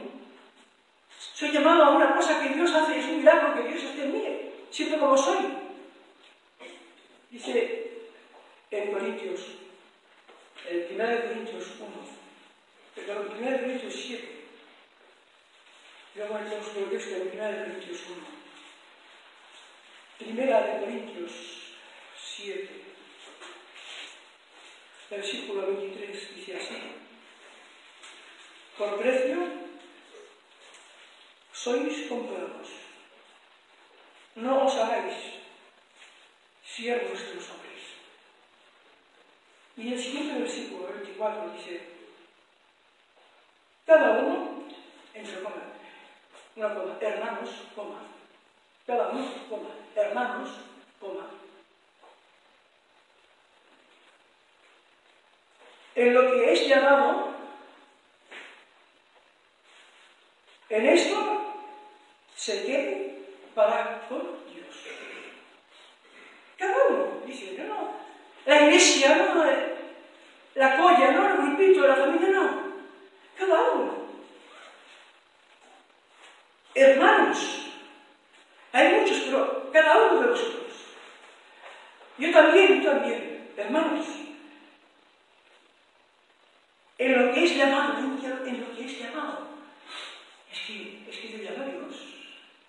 Soy 1.34 1.52
llamado 1.52 1.84
a 1.84 1.90
una 1.90 2.16
cosa 2.16 2.40
que 2.40 2.54
Dios 2.54 2.74
hace, 2.74 2.98
es 2.98 3.06
un 3.06 3.18
milagro 3.18 3.54
que 3.54 3.68
Dios 3.68 3.82
esté 3.82 4.04
en 4.04 4.12
mí, 4.12 4.24
siempre 4.70 4.98
como 4.98 5.16
soy. 5.16 5.38
Dice 7.30 7.92
en 8.70 8.92
Corintios, 8.92 9.40
el 10.68 10.88
1 10.94 11.06
de 11.06 11.22
Corintios 11.22 11.72
1, 11.78 12.17
perdón, 13.06 13.36
1 13.38 13.50
de 13.50 13.60
Corintios 13.60 13.94
7, 13.94 14.28
luego 16.16 16.38
entramos 16.38 16.68
por 16.68 16.82
el 16.82 16.90
texto 16.90 17.10
de 17.10 17.20
1 17.20 17.44
de 17.44 17.58
Corintios 17.58 18.00
1. 18.08 18.38
Primera 20.18 20.60
de 20.62 20.80
Corintios 20.80 21.32
7, 22.36 22.68
versículo 25.10 25.66
23, 25.66 26.36
dice 26.36 26.56
así. 26.56 26.76
Por 28.76 28.98
precio 28.98 29.38
sois 31.52 32.08
comprados. 32.08 32.68
No 34.36 34.66
os 34.66 34.74
hagáis 34.76 35.14
siervos 36.64 37.18
de 37.18 37.34
los 37.34 37.50
hombres. 37.50 37.82
Y 39.76 39.92
el 39.92 39.98
siguiente 39.98 40.38
versículo, 40.38 40.88
24, 40.92 41.50
dice, 41.50 41.97
cada 43.88 44.18
uno, 44.18 44.64
entre 45.14 45.42
comas, 45.42 45.64
una 46.56 46.74
coma, 46.74 46.98
hermanos, 47.00 47.48
coma, 47.74 48.00
cada 48.86 49.08
uno, 49.08 49.24
coma, 49.48 49.70
hermanos, 49.96 50.50
coma. 51.00 51.30
En 55.94 56.12
lo 56.12 56.30
que 56.30 56.52
es 56.52 56.68
llamado, 56.68 57.32
en 60.68 60.86
esto 60.86 61.54
se 62.36 62.66
quede 62.66 63.24
para 63.54 64.06
con 64.06 64.20
Dios. 64.52 64.84
Cada 66.58 66.76
uno 66.90 67.22
dice, 67.24 67.56
no, 67.56 67.64
no, 67.64 67.92
la 68.44 68.64
iglesia, 68.64 69.16
no, 69.16 69.44
la 70.56 70.76
colla, 70.76 71.10
no, 71.12 71.26
el 71.30 71.36
grupito, 71.38 71.86
la 71.86 71.96
familia, 71.96 72.28
no. 72.28 72.57
Cada 73.38 73.70
uno. 73.70 73.94
Hermanos, 76.74 77.38
hay 78.72 78.94
muchos, 78.94 79.18
pero 79.26 79.70
cada 79.72 80.10
uno 80.10 80.20
de 80.22 80.28
vosotros. 80.28 80.72
Yo 82.18 82.32
también, 82.32 82.82
yo 82.82 82.90
también, 82.90 83.52
hermanos. 83.56 84.06
En 86.98 87.26
lo 87.26 87.32
que 87.32 87.44
es 87.44 87.56
llamado, 87.56 87.98
en 87.98 88.60
lo 88.60 88.76
que 88.76 88.84
es 88.84 88.98
llamado. 88.98 89.48
Es 90.52 90.58
que, 90.66 91.04
es 91.08 91.16
que 91.16 91.28
te 91.28 91.44
llama 91.44 91.64
Dios. 91.64 92.08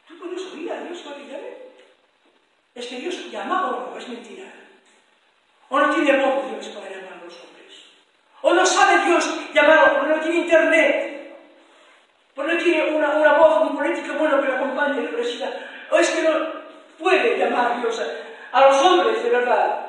¿Tú 0.07 0.15
oír 0.53 0.71
a 0.71 0.83
Dios 0.83 1.03
te 1.03 1.25
llame? 1.25 1.57
Es 2.75 2.87
que 2.87 2.99
Dios 2.99 3.31
llama 3.31 3.69
o 3.69 3.91
no, 3.91 3.97
es 3.97 4.07
mentira. 4.07 4.53
O 5.69 5.79
no 5.79 5.93
tiene 5.93 6.23
voz 6.23 6.49
Dios 6.51 6.67
para 6.69 6.89
llamar 6.89 7.13
a 7.13 7.25
los 7.25 7.33
hombres. 7.33 7.73
O 8.41 8.53
no 8.53 8.65
sabe 8.65 9.05
Dios 9.05 9.29
llamar, 9.53 9.99
o 10.01 10.07
no 10.07 10.19
tiene 10.21 10.37
internet. 10.37 11.35
O 12.35 12.43
no 12.43 12.57
tiene 12.57 12.95
una, 12.95 13.09
una 13.15 13.33
voz, 13.33 13.69
un 13.69 13.77
político 13.77 14.13
bueno 14.13 14.41
que 14.41 14.47
lo 14.47 14.55
acompañe 14.55 15.01
la 15.01 15.09
universidad. 15.09 15.53
O 15.91 15.97
es 15.97 16.09
que 16.09 16.21
no 16.23 16.59
puede 16.97 17.37
llamar 17.37 17.81
Dios 17.81 18.01
a, 18.51 18.61
los 18.67 18.77
hombres 18.81 19.23
de 19.23 19.29
verdad. 19.29 19.87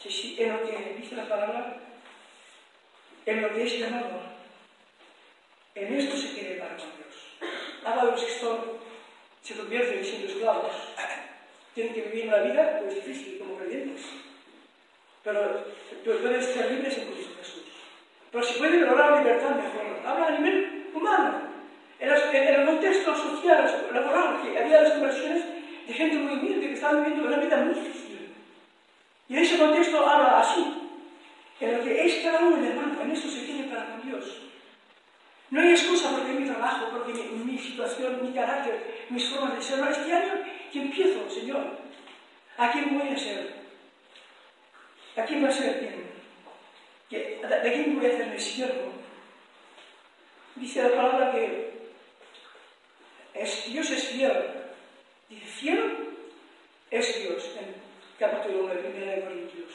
Sí, 0.00 0.10
sí, 0.10 0.36
en 0.38 0.52
lo 0.52 0.62
que 0.62 0.96
dice 0.98 1.16
la 1.16 1.28
palabra, 1.28 1.78
lo 3.26 3.54
que 3.54 3.64
es 3.64 3.78
llamado, 3.78 4.20
en 5.74 5.94
esto 5.94 6.16
se 6.16 6.32
quiere 6.32 6.56
para 6.56 6.76
con 6.76 6.90
Dios. 6.96 8.12
Los 8.12 8.24
que 8.24 8.30
son, 8.38 8.58
se 9.42 9.56
convierten 9.56 10.04
siendo 10.04 10.28
esclavos. 10.28 10.72
Tienen 11.74 11.94
que 11.94 12.02
vivir 12.02 12.28
una 12.28 12.38
vida 12.38 12.78
pues, 12.80 12.94
difícil 12.94 13.38
como 13.38 13.58
creyentes. 13.58 14.06
Pero 15.26 16.22
pueden 16.22 16.40
ser 16.40 16.70
libres 16.70 16.98
en 16.98 17.12
Cristo 17.12 17.34
Jesús. 17.40 17.64
Pero 18.30 18.44
si 18.44 18.58
pueden 18.60 18.86
lograr 18.86 19.18
libertad 19.18 19.56
mejor. 19.56 19.98
Habla 20.06 20.26
a 20.28 20.38
nivel 20.38 20.86
humano. 20.94 21.40
En, 21.98 22.10
el 22.10 22.64
contexto 22.64 23.12
social, 23.12 23.88
laboral, 23.92 24.40
que 24.40 24.56
había 24.56 24.82
las 24.82 24.92
conversiones 24.92 25.42
de 25.88 25.92
gente 25.92 26.18
muy 26.18 26.34
humilde 26.34 26.68
que 26.68 26.74
estaba 26.74 27.00
viviendo 27.00 27.26
una 27.26 27.38
vida 27.38 27.56
muy 27.56 27.74
difícil. 27.74 28.34
Y 29.28 29.34
en 29.34 29.42
ese 29.42 29.58
contexto 29.58 30.06
habla 30.06 30.38
así. 30.38 30.64
En 31.58 31.76
lo 31.76 31.82
que 31.82 32.06
es 32.06 32.22
cada 32.22 32.38
uno 32.46 32.58
de 32.58 32.68
hermano, 32.68 33.02
en 33.02 33.10
esto 33.10 33.28
se 33.28 33.46
tiene 33.46 33.64
para 33.64 33.86
con 33.86 34.08
Dios. 34.08 34.42
No 35.50 35.60
hay 35.60 35.70
excusa 35.70 36.10
porque 36.10 36.34
mi 36.34 36.46
trabajo, 36.46 36.86
porque 36.92 37.12
mi, 37.14 37.52
mi, 37.52 37.58
situación, 37.58 38.20
mi 38.22 38.32
carácter, 38.32 39.06
mis 39.10 39.28
formas 39.28 39.56
de 39.56 39.62
ser. 39.62 39.78
No, 39.78 39.88
este 39.88 40.12
año 40.12 40.44
que 40.72 40.82
empiezo, 40.82 41.28
Señor, 41.28 41.78
¿a 42.58 42.70
quién 42.70 42.96
voy 42.96 43.08
a 43.08 43.18
ser? 43.18 43.55
¿A 45.16 45.24
quién 45.24 45.42
va 45.42 45.48
a 45.48 45.52
ser? 45.52 45.80
¿De 47.10 47.72
quién 47.72 47.96
voy 47.96 48.06
a 48.06 48.08
hacerme 48.08 48.38
siervo? 48.38 48.92
Dice 50.56 50.82
la 50.82 50.94
palabra 50.94 51.32
que 51.32 51.90
es, 53.34 53.72
Dios 53.72 53.90
es 53.90 54.08
fiel. 54.08 54.32
Dice, 55.28 55.46
fiel 55.46 56.08
es 56.90 57.22
Dios, 57.22 57.50
en 57.58 57.74
capítulo 58.18 58.64
1 58.64 58.74
de 58.74 59.22
Corintios. 59.24 59.72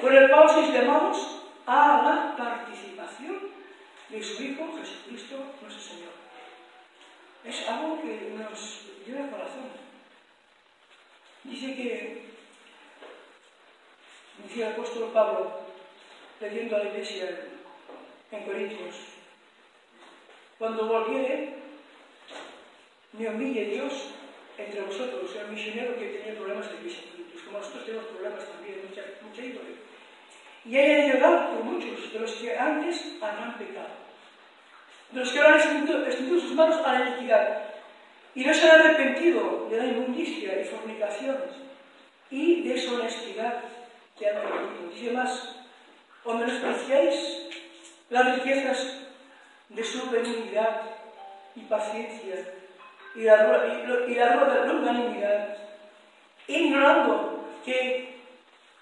Con 0.00 0.14
el 0.14 0.30
cual 0.30 0.48
sois 0.48 0.72
llamados 0.72 1.42
a 1.66 2.02
la 2.02 2.36
participación 2.36 3.50
de 4.08 4.22
su 4.22 4.42
Hijo 4.42 4.74
Jesucristo 4.78 5.36
nuestro 5.60 5.82
Señor. 5.82 6.12
Es 7.44 7.68
algo 7.68 8.00
que 8.00 8.32
nos 8.36 8.86
lleva 9.06 9.24
al 9.24 9.30
corazón. 9.30 9.68
Dice 11.44 11.74
que, 11.74 12.27
el 14.62 14.72
apóstol 14.72 15.10
Pablo, 15.12 15.50
leyendo 16.40 16.76
a 16.76 16.80
la 16.80 16.90
iglesia 16.90 17.48
en 18.30 18.44
Corintios, 18.44 18.94
cuando 20.58 20.86
volviere, 20.86 21.54
me 23.12 23.28
humille 23.28 23.64
Dios 23.66 24.10
entre 24.56 24.80
vosotros, 24.82 25.34
el 25.36 25.52
misionero 25.52 25.96
que 25.96 26.06
tenía 26.06 26.34
problemas 26.34 26.68
de 26.70 26.78
crisis, 26.78 27.04
como 27.44 27.58
nosotros 27.58 27.86
tenemos 27.86 28.06
problemas 28.06 28.44
también, 28.44 28.82
mucha, 28.88 29.02
mucha 29.22 29.42
índole. 29.42 29.68
Y 30.64 30.76
haya 30.76 31.12
llegado 31.12 31.50
por 31.50 31.64
muchos 31.64 32.12
de 32.12 32.18
los 32.18 32.32
que 32.32 32.58
antes 32.58 33.16
habrán 33.20 33.56
pecado, 33.56 33.94
de 35.12 35.20
los 35.20 35.30
que 35.30 35.38
habrán 35.38 35.60
extendido 35.60 36.40
sus 36.40 36.52
manos 36.52 36.84
a 36.84 36.98
la 36.98 37.08
iniquidad 37.08 37.62
y 38.34 38.44
no 38.44 38.52
se 38.52 38.68
han 38.68 38.80
arrepentido 38.80 39.68
de 39.70 39.76
la 39.76 39.86
inmundicia 39.86 40.60
y 40.60 40.64
fornicación 40.64 41.38
y 42.30 42.68
deshonestidad 42.68 43.77
que 44.18 44.28
han 44.28 44.42
cometido. 44.42 44.90
Dice 44.90 45.12
más, 45.12 45.56
o 46.24 46.34
menospreciáis 46.34 47.48
las 48.10 48.36
riquezas 48.36 48.96
de 49.68 49.84
su 49.84 50.10
benignidad 50.10 50.82
y 51.54 51.60
paciencia 51.62 52.54
y 53.14 53.22
la, 53.22 54.06
y 54.08 54.14
la 54.14 54.64
longanimidad, 54.64 55.56
ignorando 56.46 57.44
que 57.64 58.18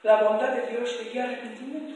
la 0.02 0.22
bondad 0.22 0.50
de 0.50 0.66
Dios 0.68 0.98
te 0.98 1.10
guía 1.10 1.24
arrepentimiento. 1.24 1.94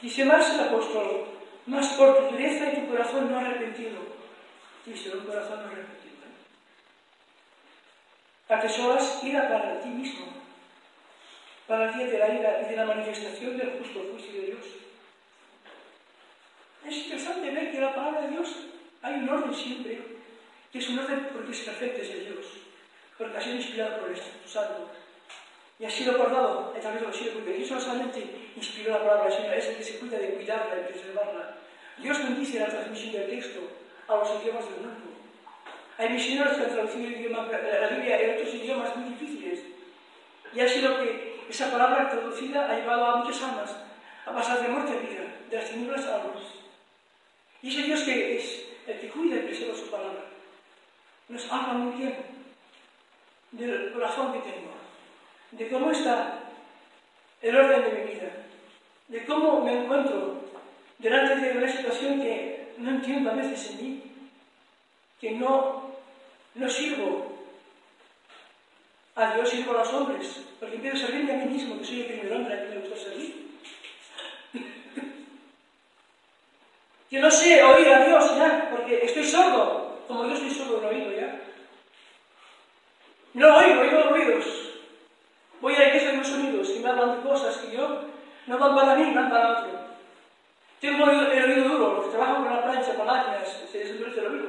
Dice 0.00 0.24
más 0.24 0.54
el 0.54 0.68
apóstol, 0.68 1.26
más 1.66 1.88
por 1.94 2.16
tu 2.16 2.32
dureza 2.32 2.72
y 2.72 2.80
tu 2.80 2.88
corazón 2.88 3.30
no 3.30 3.38
arrepentido. 3.38 4.00
Dice, 4.84 5.16
un 5.16 5.24
corazón 5.24 5.62
no 5.62 5.70
arrepentido. 5.70 6.02
Atesoras 8.48 9.22
ira 9.22 9.48
para 9.48 9.80
ti 9.80 9.88
mismo, 9.88 10.26
a 11.74 11.92
día 11.92 12.06
de 12.06 12.18
la 12.18 12.28
ira 12.34 12.62
y 12.62 12.70
de 12.70 12.76
la 12.76 12.84
manifestación 12.84 13.56
del 13.56 13.78
justo 13.78 14.00
juicio 14.10 14.32
de 14.32 14.46
Dios. 14.48 14.66
Es 16.86 16.96
interesante 16.96 17.50
ver 17.50 17.70
que 17.70 17.76
en 17.76 17.82
la 17.82 17.94
palabra 17.94 18.22
de 18.22 18.28
Dios 18.28 18.48
hay 19.00 19.14
un 19.14 19.28
orden 19.28 19.54
siempre, 19.54 19.98
que 20.70 20.78
es 20.78 20.88
un 20.88 20.98
orden 20.98 21.28
porque 21.32 21.52
es 21.52 21.60
perfecto, 21.60 22.02
es 22.02 22.08
de 22.08 22.20
Dios, 22.20 22.46
porque 23.16 23.36
ha 23.36 23.40
sido 23.40 23.56
inspirado 23.56 24.00
por 24.00 24.08
el 24.10 24.16
Espíritu 24.16 24.48
Santo. 24.48 24.90
Y 25.78 25.84
ha 25.84 25.90
sido 25.90 26.12
acordado 26.12 26.74
a 26.76 26.80
través 26.80 27.00
de 27.00 27.06
los 27.06 27.16
siglos, 27.16 27.34
porque 27.36 27.54
Dios 27.54 27.70
no 27.70 27.80
solamente 27.80 28.24
inspiró 28.56 28.92
la 28.92 28.98
palabra 28.98 29.24
del 29.24 29.32
Señor, 29.32 29.54
es 29.54 29.66
el 29.66 29.76
que 29.76 29.84
se 29.84 29.98
cuida 29.98 30.18
de 30.18 30.34
cuidarla 30.34 30.80
y 30.80 30.92
preservarla. 30.92 31.56
Dios 31.98 32.18
bendice 32.18 32.60
la 32.60 32.68
transmisión 32.68 33.12
del 33.12 33.30
texto 33.30 33.60
a 34.08 34.16
los 34.16 34.42
idiomas 34.42 34.64
del 34.64 34.80
mundo. 34.80 35.12
Hay 35.98 36.10
misioneros 36.10 36.56
que 36.56 36.64
han 36.64 36.70
traducido 36.70 37.06
el 37.06 37.20
idioma, 37.20 37.48
la 37.50 37.88
Biblia 37.88 38.20
en 38.20 38.34
otros 38.34 38.54
idiomas 38.54 38.96
muy 38.96 39.10
difíciles. 39.10 39.60
Y 40.54 40.60
ha 40.60 40.68
sido 40.68 40.98
que 40.98 41.21
esa 41.52 41.70
palabra 41.70 42.08
traducida 42.08 42.64
ha 42.64 42.78
llevado 42.78 43.04
a 43.04 43.16
muchas 43.16 43.42
almas 43.42 43.76
a 44.24 44.32
pasar 44.32 44.62
de 44.62 44.68
muerte 44.68 44.92
a 44.92 45.00
vida, 45.00 45.22
de 45.50 45.56
las 45.56 45.70
tinieblas 45.70 46.06
a 46.06 46.16
la 46.16 46.24
luz. 46.24 46.42
Y 47.60 47.68
ese 47.68 47.82
Dios 47.82 48.00
que 48.02 48.36
es 48.38 48.64
el 48.86 48.98
que 48.98 49.10
cuida 49.10 49.36
y 49.36 49.40
preserva 49.40 49.76
su 49.76 49.90
palabra, 49.90 50.24
nos 51.28 51.52
habla 51.52 51.74
muy 51.74 51.98
bien 51.98 52.16
del 53.50 53.92
corazón 53.92 54.32
que 54.32 54.38
tengo, 54.38 54.72
de 55.50 55.68
cómo 55.68 55.90
está 55.90 56.38
el 57.42 57.54
orden 57.54 57.82
de 57.82 58.02
mi 58.02 58.14
vida, 58.14 58.30
de 59.08 59.24
cómo 59.26 59.62
me 59.62 59.84
encuentro 59.84 60.40
delante 60.98 61.36
de 61.36 61.58
una 61.58 61.68
situación 61.68 62.18
que 62.18 62.72
no 62.78 62.92
entiendo 62.92 63.30
a 63.30 63.34
veces 63.34 63.72
en 63.72 63.82
mí, 63.82 64.02
que 65.20 65.32
no, 65.32 65.90
no 66.54 66.70
sirvo 66.70 67.31
a 69.14 69.34
Dios, 69.34 69.48
sirvo 69.48 69.72
a 69.72 69.78
los 69.78 69.92
hombres, 69.92 70.40
porque 70.58 70.90
a 70.90 70.96
servirme 70.96 71.32
a 71.32 71.36
mí 71.36 71.52
mismo, 71.52 71.78
que 71.78 71.84
soy 71.84 72.00
el 72.00 72.06
primer 72.06 72.32
hombre 72.32 72.54
a 72.54 72.58
quien 72.58 72.70
me 72.70 72.80
gusta 72.80 72.96
servir. 72.96 73.50
que 77.10 77.20
no 77.20 77.30
sé 77.30 77.62
oír 77.62 77.88
a 77.88 78.06
Dios 78.06 78.36
ya, 78.36 78.68
porque 78.70 79.04
estoy 79.04 79.24
sordo, 79.24 79.98
como 80.08 80.26
yo 80.26 80.34
estoy 80.34 80.50
sordo 80.50 80.80
del 80.80 80.86
oído 80.86 81.12
ya. 81.12 81.40
No 83.34 83.56
oigo, 83.56 83.80
oigo 83.80 84.10
ruidos. 84.10 84.44
Voy 85.60 85.74
a 85.74 85.78
la 85.78 85.86
iglesia 85.88 86.10
de 86.10 86.16
los 86.18 86.26
sonidos 86.26 86.70
y 86.70 86.80
me 86.80 86.88
hablan 86.88 87.16
de 87.16 87.28
cosas 87.28 87.56
que 87.58 87.76
yo 87.76 88.04
no 88.46 88.58
van 88.58 88.74
para 88.74 88.94
mí, 88.96 89.14
van 89.14 89.30
para 89.30 89.60
otro. 89.60 89.92
Tengo 90.80 91.08
el 91.08 91.44
oído 91.44 91.68
duro, 91.68 91.94
los 91.94 92.06
que 92.06 92.18
con 92.18 92.44
la 92.44 92.64
plancha, 92.64 92.96
con 92.96 93.06
máquinas, 93.06 93.62
se 93.70 93.84
les 93.84 93.90
el 93.90 94.26
oído. 94.26 94.48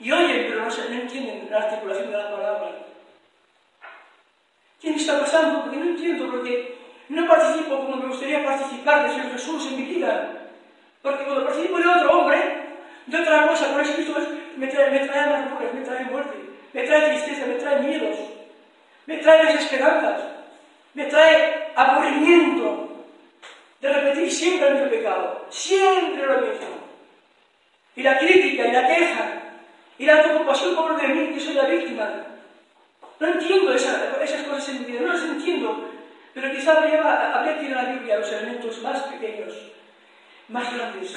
Y 0.00 0.10
oyen, 0.10 0.46
pero 0.48 0.64
no, 0.64 0.70
se, 0.70 0.88
no 0.88 1.02
entienden 1.02 1.48
la 1.50 1.58
articulación 1.58 2.10
de 2.10 2.16
la 2.16 2.30
palabra. 2.30 2.86
¿Qué 4.80 4.90
me 4.90 4.96
está 4.96 5.18
Porque 6.14 6.76
no 7.08 7.26
participo 7.26 7.76
como 7.76 7.96
me 7.96 8.06
gustaría 8.06 8.44
participar 8.44 9.04
de 9.04 9.14
Señor 9.14 9.32
Jesús 9.32 9.66
en 9.66 9.76
mi 9.76 9.94
vida. 9.94 10.48
Porque 11.02 11.24
cuando 11.24 11.44
participo 11.44 11.78
de 11.78 11.88
otro 11.88 12.18
hombre, 12.18 12.38
de 13.06 13.20
otra 13.20 13.46
cosa 13.46 13.72
con 13.72 13.82
Cristo, 13.82 14.14
me 14.56 14.66
trae, 14.66 14.90
me 14.90 15.06
trae 15.06 15.20
amarguras, 15.20 15.74
me 15.74 15.82
trae 15.82 16.04
muerte, 16.04 16.36
me 16.72 16.82
trae 16.82 17.10
tristeza, 17.10 17.46
me 17.46 17.54
trae 17.54 17.80
miedos, 17.82 18.16
me 19.06 19.18
trae 19.18 19.46
desesperanzas, 19.46 20.22
me 20.94 21.04
trae 21.04 21.72
aburrimiento 21.76 23.04
de 23.80 23.92
repetir 23.92 24.32
siempre 24.32 24.68
el 24.68 24.90
pecado, 24.90 25.46
siempre 25.50 26.26
lo 26.26 26.40
mismo. 26.40 26.66
Y 27.94 28.02
la 28.02 28.18
crítica 28.18 28.66
y 28.66 28.72
la 28.72 28.88
queja 28.88 29.42
y 29.98 30.06
la 30.06 30.16
autocompasión 30.16 30.74
por 30.74 31.00
de 31.00 31.08
mí, 31.08 31.34
que 31.34 31.40
soy 31.40 31.54
la 31.54 31.64
víctima. 31.64 32.10
No 33.18 33.26
entiendo 33.28 33.72
esa, 33.72 34.18
esas 34.22 34.42
cosas 34.42 34.68
en 34.70 34.80
mi 34.80 34.92
vida, 34.92 35.00
no 35.00 35.12
las 35.12 35.22
entiendo, 35.22 35.85
pero 36.36 36.52
quizá 36.52 36.76
habría, 36.76 37.00
habría 37.34 37.58
que 37.58 37.64
ir 37.64 37.72
a 37.72 37.82
la 37.82 37.92
Biblia 37.94 38.18
los 38.18 38.30
elementos 38.30 38.82
más 38.82 39.04
pequeños, 39.04 39.54
más 40.48 40.70
grandes, 40.74 41.16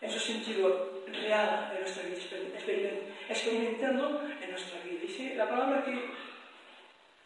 en 0.00 0.10
su 0.10 0.18
sentido 0.18 1.04
real 1.06 1.70
de 1.72 1.78
nuestra 1.78 2.02
vida, 2.02 2.90
experimentando 3.28 4.20
en 4.42 4.50
nuestra 4.50 4.80
vida. 4.80 5.00
Dice 5.00 5.36
la 5.36 5.48
palabra 5.48 5.84
que 5.84 6.10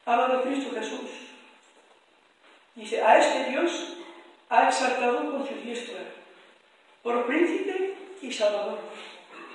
habla 0.04 0.36
de 0.36 0.42
Cristo 0.42 0.74
Jesús. 0.74 1.10
Dice, 2.74 3.02
a 3.02 3.16
este 3.16 3.50
Dios 3.50 3.96
ha 4.50 4.68
exaltado 4.68 5.32
con 5.32 5.48
su 5.48 5.54
diestra, 5.54 6.00
por 7.02 7.26
príncipe 7.26 7.94
y 8.20 8.30
salvador 8.30 8.80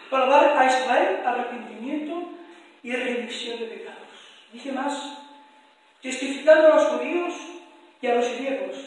para 0.10 0.25
dar 0.25 0.58
a 0.58 0.65
Israel 0.65 1.22
arrepentimiento 1.24 2.32
y 2.82 2.91
remisión 2.91 3.60
de 3.60 3.65
pecados. 3.68 4.01
Dice 4.51 4.71
más, 4.71 5.20
testificando 6.02 6.68
a 6.68 6.76
los 6.76 6.88
judíos 6.90 7.34
y 8.02 8.08
a 8.08 8.16
los 8.16 8.30
griegos 8.38 8.78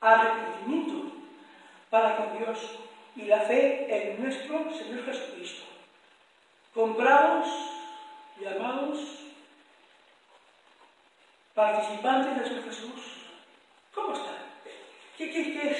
arrepentimiento 0.00 1.12
para 1.90 2.16
con 2.16 2.38
Dios 2.38 2.58
y 3.16 3.22
la 3.22 3.40
fe 3.40 3.86
en 3.88 4.22
nuestro 4.22 4.72
Señor 4.72 5.04
Jesucristo. 5.04 5.64
Comprados, 6.74 7.48
llamados, 8.40 8.98
participantes 11.54 12.36
del 12.36 12.46
Señor 12.46 12.64
Jesús. 12.64 13.00
¿Cómo 13.94 14.14
está? 14.14 14.38
¿Qué, 15.16 15.30
qué, 15.30 15.52
qué, 15.52 15.70
es? 15.70 15.78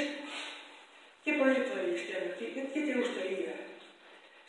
¿Qué 1.24 1.34
proyecto 1.34 1.78
hay 1.78 1.94
este 1.94 2.16
año? 2.16 2.34
¿Qué, 2.38 2.80
te 2.80 2.94
gustaría? 2.94 3.68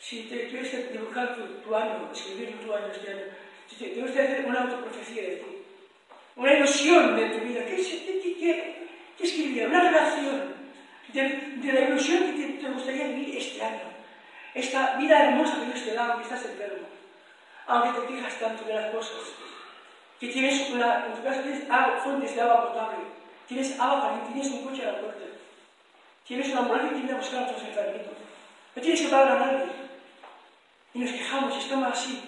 si 0.00 0.22
te 0.22 0.48
quieres 0.48 0.92
dibujar 0.92 1.36
tu, 1.36 1.76
año, 1.76 2.10
escribir 2.10 2.58
tu 2.64 2.74
año 2.74 2.86
este 2.86 3.12
año, 3.12 3.26
si 3.68 3.76
te, 3.76 3.90
te 3.90 4.00
gusta 4.00 4.22
hacer 4.22 4.46
una 4.46 4.62
autoprofecía 4.62 5.22
de 5.22 5.36
ti, 5.36 5.59
una 6.40 6.54
ilusión 6.54 7.16
de 7.16 7.26
tu 7.28 7.44
vida, 7.44 7.66
¿qué, 7.66 7.76
qué, 7.76 8.34
qué, 8.40 8.88
qué 9.18 9.24
escribiría? 9.24 9.68
Una 9.68 9.90
relación 9.90 10.54
de, 11.12 11.72
la 11.72 11.80
ilusión 11.80 12.34
que 12.34 12.46
te, 12.58 12.70
gustaría 12.70 13.08
vivir 13.08 13.36
este 13.36 13.62
año. 13.62 13.90
Esta 14.54 14.96
vida 14.96 15.28
hermosa 15.28 15.60
que 15.60 15.66
Dios 15.66 15.84
te 15.84 15.92
da, 15.92 16.06
aunque 16.06 16.22
estás 16.22 16.46
enfermo, 16.46 16.88
aunque 17.66 18.00
te 18.00 18.06
quejas 18.06 18.38
tanto 18.38 18.64
de 18.64 18.74
las 18.74 18.90
cosas, 18.90 19.20
que 20.18 20.28
tienes 20.28 20.70
una, 20.70 21.06
en 21.06 21.14
tu 21.14 21.22
casa 21.22 21.42
tienes 21.42 21.64
fuentes 22.02 22.34
de 22.34 22.40
agua 22.40 22.68
potable, 22.68 23.04
tienes 23.46 23.78
agua 23.78 24.00
caliente, 24.00 24.32
tienes 24.32 24.52
un 24.52 24.64
coche 24.64 24.82
a 24.82 24.92
la 24.92 25.00
puerta, 25.00 25.24
tienes 26.26 26.48
una 26.52 26.62
mujer 26.62 26.88
que 26.88 26.94
viene 26.94 27.12
a 27.12 27.16
buscar 27.16 27.42
a 27.42 27.52
tus 27.52 27.62
enfermitos, 27.62 28.14
no 28.74 28.82
tienes 28.82 29.02
que 29.02 29.08
pagar 29.08 29.36
a 29.36 29.40
nadie, 29.40 29.66
y 30.94 30.98
nos 31.00 31.10
quejamos 31.10 31.54
y 31.54 31.58
estamos 31.58 31.92
así. 31.92 32.22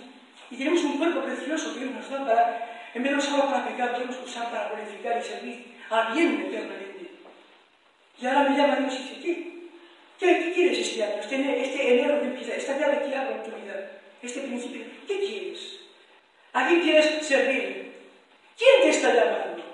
Y 0.51 0.57
tenemos 0.57 0.85
un 0.85 0.99
cuerpo 0.99 1.23
precioso 1.23 1.73
que 1.73 1.81
Dios 1.81 1.95
nos 1.95 2.11
da 2.11 2.27
para, 2.27 2.72
en 2.95 3.03
vez 3.03 3.13
de 3.13 3.19
usarlo 3.19 3.51
para 3.51 3.67
pecar, 3.67 3.95
tenemos 3.95 4.17
que 4.17 4.25
usar 4.25 4.51
para 4.51 4.69
glorificar 4.69 5.19
y 5.19 5.23
servir 5.23 5.79
al 5.89 6.13
bien 6.13 6.47
eternamente. 6.47 7.11
Y 8.21 8.27
ahora 8.27 8.49
me 8.49 8.57
llama 8.57 8.77
Dios 8.77 8.95
y 8.95 9.03
dice, 9.03 9.21
¿qué? 9.21 9.53
¿Qué, 10.19 10.53
quieres 10.53 10.79
este 10.79 11.03
año? 11.03 11.21
Este, 11.21 11.63
este 11.63 11.95
enero 11.95 12.21
que 12.21 12.27
empieza, 12.27 12.55
esta 12.55 12.79
llave 12.79 13.03
que 13.03 13.17
hago 13.17 13.33
en 13.33 13.43
tu 13.43 13.51
vida, 13.51 13.91
este 14.23 14.41
principio, 14.43 14.85
¿qué 15.09 15.19
quieres? 15.19 15.81
¿A 16.53 16.69
quién 16.69 16.81
quieres 16.83 17.27
servir? 17.27 17.93
¿Quién 18.57 18.83
te 18.83 18.89
está 18.91 19.15
llamando? 19.15 19.65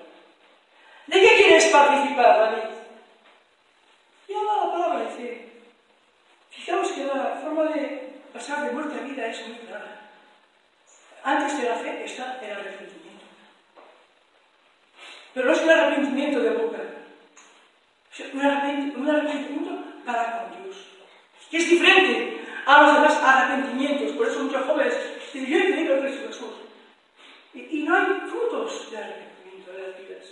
¿De 1.06 1.20
qué 1.20 1.36
quieres 1.36 1.66
participar, 1.66 2.38
David? 2.38 2.74
Y 4.28 4.32
ahora 4.32 4.66
la 4.66 4.72
palabra 4.72 5.10
dice, 5.10 5.48
fijaos 6.50 6.92
que 6.92 7.04
la 7.04 7.40
forma 7.42 7.64
de 7.64 8.12
pasar 8.32 8.64
de 8.64 8.72
muerte 8.72 8.98
a 8.98 9.02
vida 9.02 9.26
es 9.26 9.46
muy 9.48 9.56
clara. 9.58 10.10
Antes 11.24 11.60
de 11.60 11.68
la 11.68 11.74
fe 11.76 12.04
está 12.04 12.38
el 12.42 12.52
arrepentimiento. 12.52 13.07
Pero 15.38 15.50
no 15.50 15.56
es 15.56 15.62
un 15.62 15.70
arrepentimiento 15.70 16.40
de 16.40 16.50
boca, 16.50 16.78
es 18.10 18.34
un 18.34 18.40
arrepentimiento, 18.40 19.84
para 20.04 20.50
con 20.50 20.64
Dios. 20.64 20.76
Que 21.48 21.58
es 21.58 21.70
diferente 21.70 22.44
a 22.66 22.82
los 22.82 22.94
demás 22.94 23.22
arrepentimientos. 23.22 24.16
Por 24.16 24.26
eso 24.26 24.40
muchos 24.40 24.66
jóvenes 24.66 24.98
dicen, 25.32 25.46
yo 25.46 25.58
he 25.58 25.80
en 25.80 26.00
Cristo. 26.02 26.58
Y, 27.54 27.60
y 27.78 27.82
no 27.84 27.94
hay 27.94 28.06
frutos 28.28 28.90
de 28.90 28.98
arrepentimiento 28.98 29.70
en 29.70 29.82
las 29.82 29.96
vidas. 30.00 30.26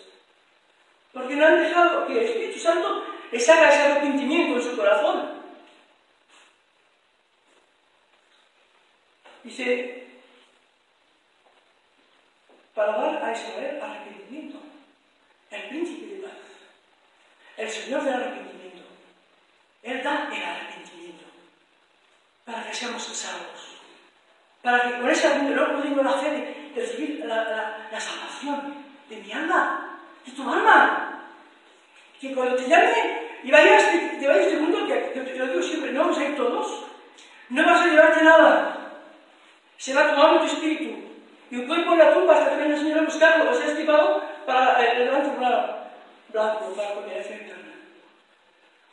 Porque 1.13 1.37
no 1.37 1.47
han 1.47 1.63
dejado 1.63 2.07
que 2.09 2.13
el 2.13 2.25
Espíritu 2.25 2.59
Santo 2.59 3.05
les 3.31 3.49
haga 3.49 3.69
ese 3.69 3.83
arrepentimiento 3.83 4.57
en 4.57 4.63
su 4.63 4.77
corazón. 4.77 5.41
Dice, 9.45 10.09
para 12.75 12.97
dar 12.97 13.25
a 13.25 13.33
Israel 13.33 13.81
arrepentimiento, 13.81 14.66
el 15.51 15.69
príncipe 15.69 16.15
de 16.15 16.23
paz, 16.23 16.33
el 17.57 17.71
Señor 17.71 18.05
del 18.05 18.15
arrepentimiento. 18.15 18.83
Él 19.83 20.03
da 20.03 20.29
el 20.33 20.43
arrepentimiento 20.43 21.25
para 22.45 22.65
que 22.65 22.75
seamos 22.75 23.03
salvos, 23.03 23.77
para 24.63 24.83
que 24.83 25.01
con 25.01 25.11
ese 25.11 25.27
arrepentimiento 25.27 25.83
tengo 25.83 26.03
la 26.03 26.13
fe 26.13 26.31
de, 26.31 26.73
recibir 26.75 27.25
la, 27.25 27.89
salvación 27.99 28.85
de 29.09 29.17
mi 29.17 29.33
alma, 29.33 29.99
de 30.25 30.33
tu 30.33 30.43
alma. 30.43 31.31
Que 32.21 32.35
cuando 32.35 32.57
te 32.57 32.69
llame 32.69 33.39
y 33.43 33.51
vayas, 33.51 33.91
te, 33.91 34.27
vayas 34.27 34.47
de 34.47 34.53
este 34.53 34.59
mundo, 34.59 34.87
que, 34.87 35.13
que, 35.13 35.21
te 35.21 35.39
lo 35.39 35.47
digo 35.47 35.63
siempre, 35.63 35.93
no 35.93 36.01
vamos 36.01 36.19
a 36.19 36.25
ir 36.25 36.37
todos, 36.37 36.85
no 37.49 37.65
vas 37.65 37.83
a 37.83 37.87
llevarte 37.87 38.25
nada 38.25 38.87
se 39.77 39.95
va 39.95 40.15
tomando 40.15 40.41
tu 40.41 40.47
espíritu. 40.47 40.97
Y 41.51 41.57
un 41.57 41.67
cuerpo 41.67 41.93
en 41.93 41.99
la 41.99 42.13
tumba 42.13 42.35
hasta 42.35 42.51
que 42.51 42.57
venga 42.57 42.75
el 42.75 42.81
Señor 42.81 42.99
a 42.99 43.03
buscarlo, 43.03 43.51
o 43.51 43.55
sea, 43.55 43.69
estimado 43.69 44.23
para 44.47 44.66
blanco, 46.37 46.75
para 46.77 46.95
condenación 46.95 47.41
eterna. 47.41 47.73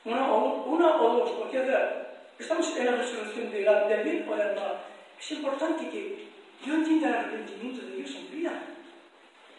Uno 0.05 1.01
o, 1.01 1.17
dos, 1.17 1.31
cualquiera. 1.31 1.99
Estamos 2.39 2.77
en 2.77 2.85
la 2.85 2.91
resolución 2.93 3.51
de 3.51 3.61
la, 3.61 3.87
del 3.87 4.03
bien 4.03 4.27
o 4.29 4.35
del 4.35 4.55
mal. 4.55 4.79
Es 5.19 5.31
importante 5.31 5.89
que 5.89 6.27
yo 6.65 6.73
entienda 6.75 7.09
el 7.09 7.15
arrepentimiento 7.15 7.85
de 7.85 7.95
Dios 7.97 8.15
en 8.15 8.31
vida. 8.31 8.51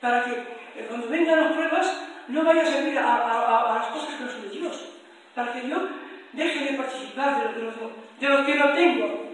Para 0.00 0.24
que 0.24 0.32
eh, 0.32 0.86
cuando 0.88 1.08
vengan 1.08 1.40
las 1.40 1.52
pruebas 1.52 2.02
no 2.28 2.42
vaya 2.42 2.62
a 2.62 2.66
servir 2.66 2.98
a, 2.98 3.74
las 3.78 3.86
cosas 3.88 4.14
que 4.14 4.24
no 4.24 4.30
son 4.30 4.42
de 4.42 4.48
Dios. 4.48 4.84
Para 5.34 5.52
que 5.52 5.68
yo 5.68 5.88
deje 6.32 6.72
de 6.72 6.78
participar 6.78 7.54
de 7.54 7.62
lo, 7.62 7.70
de 7.70 8.38
de 8.38 8.46
que 8.46 8.58
no 8.58 8.72
tengo. 8.72 9.24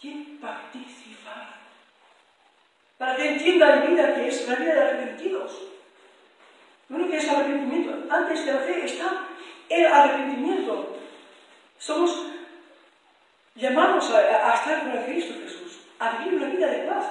¿Quién 0.00 0.38
participa? 0.40 1.52
para 2.98 3.14
que 3.14 3.32
entienda 3.32 3.76
la 3.76 3.82
vida 3.82 4.14
que 4.14 4.28
es 4.28 4.48
la 4.48 4.54
vida 4.54 4.74
de 4.74 4.80
arrepentidos. 4.80 5.75
Lo 6.88 7.08
que 7.08 7.16
es 7.16 7.28
arrepentimiento. 7.28 8.14
Antes 8.14 8.46
de 8.46 8.52
la 8.52 8.60
fe 8.60 8.84
está 8.84 9.26
el 9.68 9.86
arrepentimiento. 9.86 10.96
Somos 11.78 12.26
llamados 13.56 14.10
a, 14.10 14.54
estar 14.54 14.82
con 14.82 15.04
Cristo 15.04 15.34
Jesús, 15.42 15.80
a 15.98 16.18
vivir 16.18 16.34
una 16.34 16.48
vida 16.48 16.66
de 16.68 16.78
paz, 16.88 17.06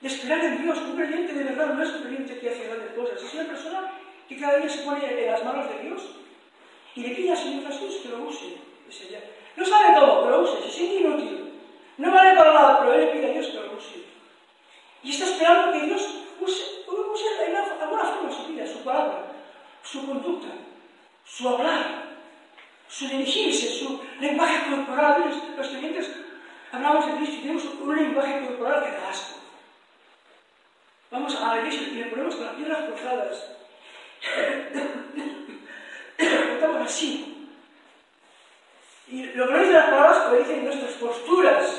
de 0.00 0.08
esperar 0.08 0.44
en 0.44 0.62
Dios. 0.62 0.78
Un 0.78 0.96
creyente 0.96 1.32
de 1.32 1.44
verdad 1.44 1.74
no 1.74 1.82
es 1.82 1.90
un 1.90 2.02
creyente 2.02 2.38
que 2.38 2.50
hace 2.50 2.66
grandes 2.66 2.92
cosas, 2.92 3.22
es 3.22 3.34
una 3.34 3.44
persona 3.44 3.92
que 4.28 4.36
cada 4.36 4.58
día 4.58 4.68
se 4.68 4.82
pone 4.82 5.04
en 5.04 5.32
las 5.32 5.44
manos 5.44 5.68
de 5.70 5.82
Dios 5.82 6.02
y 6.94 7.02
le 7.02 7.14
pide 7.14 7.30
al 7.30 7.36
Señor 7.36 7.66
Jesús 7.72 8.00
que 8.02 8.08
lo 8.10 8.24
use. 8.24 8.56
No 9.56 9.64
sabe 9.64 9.98
todo, 9.98 10.24
pero 10.24 10.36
lo 10.36 10.42
use, 10.42 10.62
se 10.62 10.70
siente 10.70 11.00
inútil. 11.00 11.52
No 11.96 12.12
vale 12.12 12.36
para 12.36 12.52
nada, 12.52 12.78
pero 12.80 12.94
él 12.94 13.06
le 13.06 13.12
pide 13.12 13.30
a 13.30 13.32
Dios 13.32 13.46
que 13.48 13.54
lo 13.54 13.76
use. 13.76 14.04
Y 15.02 15.10
está 15.10 15.24
esperando 15.24 15.72
que 15.72 15.86
Dios 15.86 16.24
use, 16.40 16.77
podemos 16.88 17.20
ser 17.20 17.48
enlazo 17.48 17.72
a 17.80 17.86
nós 17.86 18.08
mesmos, 18.22 18.38
a 18.38 18.48
vida, 18.48 18.64
a 18.64 18.84
palabra, 18.84 19.32
su 19.82 20.06
conducta, 20.06 20.48
su 21.24 21.48
hablar, 21.48 22.08
su 22.88 23.08
dirigirse, 23.08 23.68
su 23.68 24.00
lenguaje 24.20 24.70
corporal. 24.70 25.22
Vedes, 25.22 25.36
los 25.56 25.68
creyentes 25.68 26.10
hablamos 26.72 27.06
de 27.06 27.16
Cristo 27.16 27.36
y 27.36 27.40
tenemos 27.40 27.64
un 27.64 27.96
lenguaje 27.96 28.46
corporal 28.46 28.84
que 28.84 28.90
da 28.92 29.10
asco. 29.10 29.38
Vamos 31.10 31.34
a 31.36 31.54
la 31.54 31.60
iglesia 31.60 31.88
y 31.88 31.94
le 31.94 32.04
ponemos 32.06 32.34
con 32.36 32.46
las 32.46 32.54
piernas 32.54 32.84
cruzadas. 32.86 33.50
Estamos 36.18 36.82
así. 36.82 37.48
Y 39.10 39.22
lo 39.22 39.46
que 39.46 39.52
no 39.52 39.58
dicen 39.58 39.74
las 39.74 39.90
palabras, 39.90 40.30
lo 40.30 40.38
dicen 40.38 40.64
nuestras 40.64 40.92
posturas. 40.92 41.77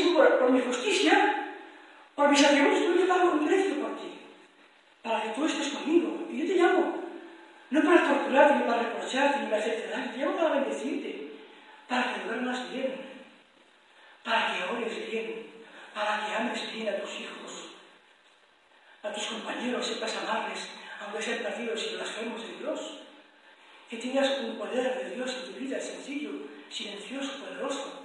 Por, 0.00 0.50
mi 0.50 0.60
justicia, 0.60 1.54
por 2.14 2.28
mis 2.28 2.44
atributos, 2.44 2.80
yo 2.80 2.94
te 2.94 3.06
pago 3.06 3.32
un 3.32 3.46
precio 3.46 3.74
por 3.80 3.96
ti. 3.96 4.20
Para 5.02 5.22
que 5.22 5.28
tú 5.30 5.44
estés 5.46 5.68
conmigo. 5.68 6.26
Y 6.30 6.38
yo 6.38 6.46
te 6.46 6.60
llamo. 6.60 7.02
No 7.70 7.82
para 7.82 8.08
torturarte, 8.08 8.54
ni 8.56 8.62
para 8.64 8.82
reprocharte, 8.82 9.40
ni 9.40 9.46
para 9.46 9.58
hacerte 9.58 9.88
daño. 9.88 10.12
Te 10.12 10.18
llamo 10.18 10.36
para 10.36 10.54
bendecirte. 10.54 11.32
Para 11.88 12.14
que 12.14 12.20
duermas 12.24 12.72
bien. 12.72 12.94
Para 14.24 14.54
que 14.54 14.64
ores 14.64 15.10
bien. 15.10 15.46
Para 15.94 16.26
que 16.26 16.34
ames 16.34 16.72
bien 16.72 16.88
a 16.88 16.96
tus 16.96 17.20
hijos. 17.20 17.70
A 19.02 19.12
tus 19.12 19.26
compañeros, 19.26 19.86
sepas 19.86 20.16
amarles 20.16 20.68
aunque 21.04 21.22
sean 21.22 21.42
perdidos 21.42 21.84
y 21.90 21.96
blasfemos 21.96 22.42
de 22.42 22.56
Dios. 22.58 22.80
Que 23.90 23.96
tengas 23.96 24.38
un 24.38 24.56
poder 24.56 25.04
de 25.04 25.14
Dios 25.14 25.34
en 25.34 25.52
tu 25.52 25.58
vida, 25.58 25.80
sencillo, 25.80 26.30
silencioso, 26.70 27.32
poderoso. 27.40 28.01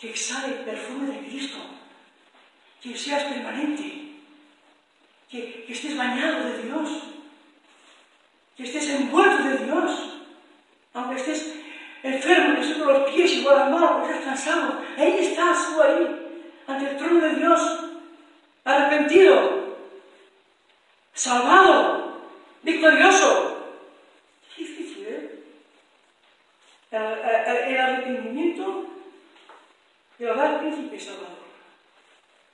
Que 0.00 0.10
exhale 0.10 0.58
el 0.58 0.64
perfume 0.64 1.14
de 1.14 1.26
Cristo. 1.26 1.58
Que 2.80 2.96
seas 2.96 3.24
permanente. 3.24 4.18
Que, 5.30 5.66
estés 5.68 5.96
bañado 5.96 6.44
de 6.44 6.62
Dios. 6.62 6.88
Que 8.56 8.64
estés 8.64 8.88
envuelto 8.90 9.48
de 9.48 9.64
Dios. 9.64 9.90
Aunque 10.92 11.16
estés 11.16 11.54
enfermo, 12.04 12.54
que 12.54 12.60
estés 12.60 12.78
los 12.78 13.10
pies 13.10 13.32
igual 13.32 13.62
a 13.62 13.68
mal, 13.70 14.02
que 14.02 14.10
estés 14.10 14.24
cansado. 14.24 14.80
Ahí 14.96 15.16
estás 15.20 15.74
tú 15.74 15.82
ahí, 15.82 16.42
ante 16.66 16.90
el 16.90 16.96
trono 16.96 17.20
de 17.20 17.34
Dios, 17.36 17.84
arrepentido, 18.64 19.76
salvado, 21.14 22.20
victorioso. 22.62 23.72
Difícil, 24.56 25.06
¿eh? 25.08 25.44
El, 26.90 27.80
arrepentimiento 27.80 28.86
de 30.18 30.30
hogar 30.30 30.60
príncipe 30.60 30.98
salvador. 30.98 31.44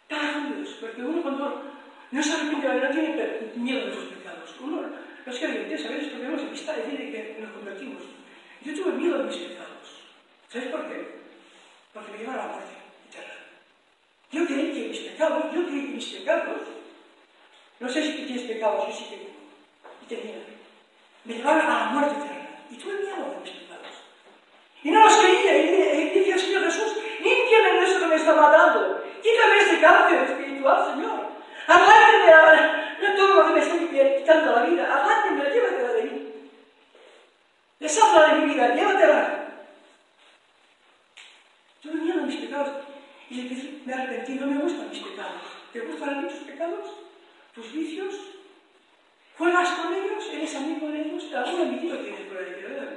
Para 0.08 0.40
Dios, 0.40 0.76
porque 0.80 1.02
uno 1.02 1.22
cuando 1.22 1.62
no 2.10 2.22
se 2.22 2.32
arrepiente, 2.32 2.68
no 2.68 2.90
tiene 2.90 3.52
miedo 3.54 3.86
de 3.86 3.94
sus 3.94 4.04
pecados. 4.06 4.54
Uno, 4.60 4.82
los 5.24 5.38
creyentes, 5.38 5.86
a 5.86 5.90
veces 5.90 6.12
podemos 6.12 6.42
evitar 6.42 6.76
decir 6.76 6.96
que 6.98 7.36
nos 7.40 7.52
convertimos. 7.52 8.02
Yo 8.62 8.74
tuve 8.74 8.92
miedo 8.92 9.18
de 9.18 9.24
mis 9.24 9.36
pecados. 9.36 10.02
¿Sabes 10.48 10.68
por 10.68 10.88
qué? 10.88 11.20
Porque 11.94 12.12
me 12.12 12.18
llevan 12.18 12.38
a 12.38 12.46
la 12.46 12.52
muerte 12.52 12.72
eterna. 13.08 13.34
Yo 14.32 14.46
creí 14.46 14.72
que 14.72 14.88
mis 14.88 14.98
pecados, 14.98 15.54
yo 15.54 15.66
creí 15.66 15.86
que 15.86 15.94
mis 15.94 16.06
pecados, 16.06 16.60
no 17.78 17.88
sé 17.88 18.02
si 18.02 18.24
tienes 18.24 18.42
pecados, 18.42 18.88
yo 18.88 18.92
sí 18.92 19.04
que 20.08 20.16
tenía. 20.16 20.36
Me 21.24 21.34
llevaron 21.34 21.66
a 21.66 21.68
la 21.68 21.90
muerte 21.92 22.16
eterna. 22.16 22.48
Y 22.70 22.76
tuve 22.76 22.94
miedo 22.94 23.16
de 23.16 23.40
mis 23.40 23.50
pecados. 23.50 23.86
Y 24.82 24.90
no 24.90 25.04
los 25.04 25.16
creía. 25.16 25.62
Y, 25.62 25.69
está 28.20 28.34
matando. 28.34 29.02
Quítame 29.22 29.58
este 29.58 29.80
cáncer 29.80 30.22
espiritual, 30.22 30.92
Señor. 30.92 31.20
Arráncame 31.66 33.00
de 33.00 33.16
todo 33.16 33.34
lo 33.34 33.46
que 33.46 33.52
me 33.52 33.60
está 33.60 34.18
quitando 34.18 34.52
la 34.52 34.62
vida. 34.62 34.84
Arráncame, 34.84 35.50
llévatela 35.50 35.92
de 35.92 36.02
mí. 36.02 36.32
Deshazla 37.80 38.28
de 38.28 38.40
mi 38.40 38.52
vida, 38.52 38.74
llévatela. 38.74 39.40
Tuve 41.82 41.94
miedo 41.94 42.20
de 42.20 42.26
mis 42.26 42.36
pecados. 42.36 42.68
Y 43.30 43.34
le 43.34 43.48
dije, 43.48 43.80
me 43.84 43.94
arrepentí, 43.94 44.34
no 44.34 44.46
me 44.46 44.62
gustan 44.62 44.90
mis 44.90 45.00
pecados. 45.00 45.42
¿Te 45.72 45.80
gustan 45.80 46.24
a 46.24 46.28
tus 46.28 46.40
pecados? 46.40 46.86
¿Tus 47.54 47.72
vicios? 47.72 48.14
¿Juegas 49.38 49.70
con 49.70 49.94
ellos? 49.94 50.28
¿Eres 50.32 50.54
amigo 50.56 50.88
de 50.88 51.00
ellos? 51.00 51.32
¿Algún 51.32 51.62
amiguito 51.62 51.98
tienes 51.98 52.20
por 52.22 52.36
ahí? 52.36 52.62
¿verdad? 52.62 52.88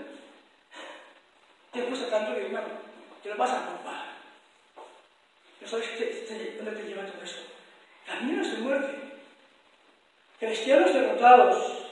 Te 1.72 1.82
gusta 1.84 2.10
tanto 2.10 2.36
que, 2.36 2.46
hermano, 2.46 2.68
te 3.22 3.30
lo 3.30 3.38
vas 3.38 3.52
a 3.52 3.66
culpar. 3.66 4.13
¿No 5.64 5.70
sabes 5.70 5.88
dónde 6.58 6.72
te 6.72 6.84
lleva 6.84 7.06
todo 7.06 7.24
eso? 7.24 7.40
Caminos 8.06 8.52
de 8.52 8.58
muerte. 8.58 8.98
Cristianos 10.38 10.94
derrotados. 10.94 11.86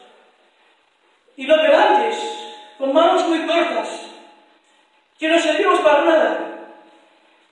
Y 1.38 1.48
lo 1.48 1.56
antes, 1.56 2.18
con 2.78 2.92
manos 2.92 3.30
muy 3.30 3.48
cortas, 3.48 4.10
que 5.18 5.30
no 5.30 5.40
servimos 5.40 5.80
para 5.80 6.04
nada, 6.04 6.68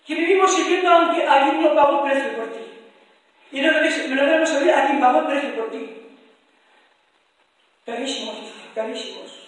que 0.05 0.13
vivimos 0.13 0.53
sirviendo 0.53 0.89
aunque 0.89 1.25
alguien 1.25 1.62
no 1.62 1.73
pagó 1.73 2.03
precio 2.03 2.36
por 2.36 2.51
ti. 2.51 2.65
Y 3.53 3.62
no 3.62 3.71
debemos 3.71 4.49
saber 4.49 4.73
a 4.73 4.88
quién 4.88 4.99
pagó 4.99 5.25
precio 5.25 5.55
por 5.55 5.71
ti. 5.71 6.01
Carísimos, 7.86 8.36
carísimos. 8.75 9.39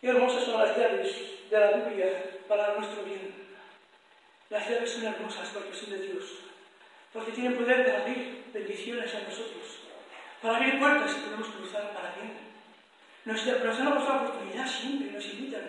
Qué 0.00 0.08
hermosas 0.08 0.42
son 0.42 0.60
las 0.60 0.76
llaves 0.76 1.16
de 1.48 1.60
la 1.60 1.70
Biblia 1.70 2.40
para 2.48 2.74
nuestro 2.74 3.04
bien. 3.04 3.35
Las 4.48 4.68
llaves 4.68 4.92
son 4.92 5.04
hermosas 5.04 5.48
porque 5.52 5.74
son 5.74 5.90
de 5.90 6.06
Dios, 6.06 6.24
porque 7.12 7.32
tienen 7.32 7.56
poder 7.56 7.84
de 7.84 7.96
abrir 7.96 8.44
bendiciones 8.52 9.12
a 9.14 9.20
nosotros, 9.20 9.80
para 10.40 10.58
abrir 10.58 10.78
puertas 10.78 11.14
que 11.14 11.22
podemos 11.22 11.48
cruzar 11.48 11.92
para 11.92 12.14
bien. 12.14 12.46
Nos, 13.24 13.44
nos 13.44 13.78
dan 13.78 13.90
la 13.90 14.00
oportunidad 14.00 14.68
siempre, 14.68 15.10
nos 15.10 15.26
invitan. 15.26 15.62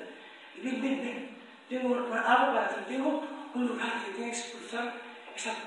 Y 0.55 0.61
ven, 0.61 0.81
ven, 0.81 1.01
ven, 1.01 1.37
tengo 1.67 1.95
algo 1.95 2.53
para 2.53 2.69
ti, 2.69 2.75
tengo 2.87 3.23
un 3.55 3.67
lugar 3.67 4.05
que 4.05 4.11
tienes 4.11 4.43
que 4.43 4.59
cruzar, 4.59 4.93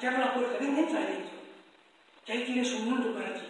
te 0.01 0.07
abro 0.07 0.21
la 0.21 0.35
puerta, 0.35 0.59
ven, 0.61 0.79
entra 0.79 1.01
adentro. 1.01 1.41
Que 2.25 2.33
ahí 2.33 2.45
tienes 2.45 2.73
un 2.75 2.91
mundo 2.91 3.13
para 3.15 3.35
ti, 3.35 3.47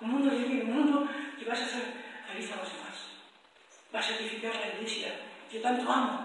un 0.00 0.10
mundo 0.10 0.34
de 0.34 0.44
vida, 0.44 0.64
un 0.64 0.74
mundo 0.74 1.08
que 1.38 1.44
vas 1.44 1.60
a 1.60 1.64
hacer 1.64 1.82
feliz 2.26 2.50
a 2.50 2.56
los 2.56 2.72
demás. 2.72 2.94
Vas 3.92 4.10
a 4.10 4.16
edificar 4.16 4.56
la 4.56 4.74
iglesia 4.74 5.14
que 5.48 5.60
tanto 5.60 5.90
amo. 5.90 6.23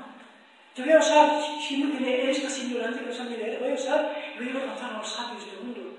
Te 0.75 0.84
voy 0.84 0.91
a 0.93 0.99
usar, 0.99 1.41
siendo 1.60 1.97
que 1.97 2.23
eres 2.23 2.39
casi 2.39 2.67
ignorante, 2.67 2.99
que 2.99 3.08
no 3.08 3.13
sabes 3.13 3.38
leer, 3.38 3.60
voy 3.60 3.71
a 3.71 3.73
usar 3.73 4.15
voy 4.38 4.49
a 4.49 4.62
alcanzar 4.62 4.93
a 4.93 4.97
los 4.97 5.10
sabios 5.10 5.45
del 5.45 5.60
mundo, 5.60 5.97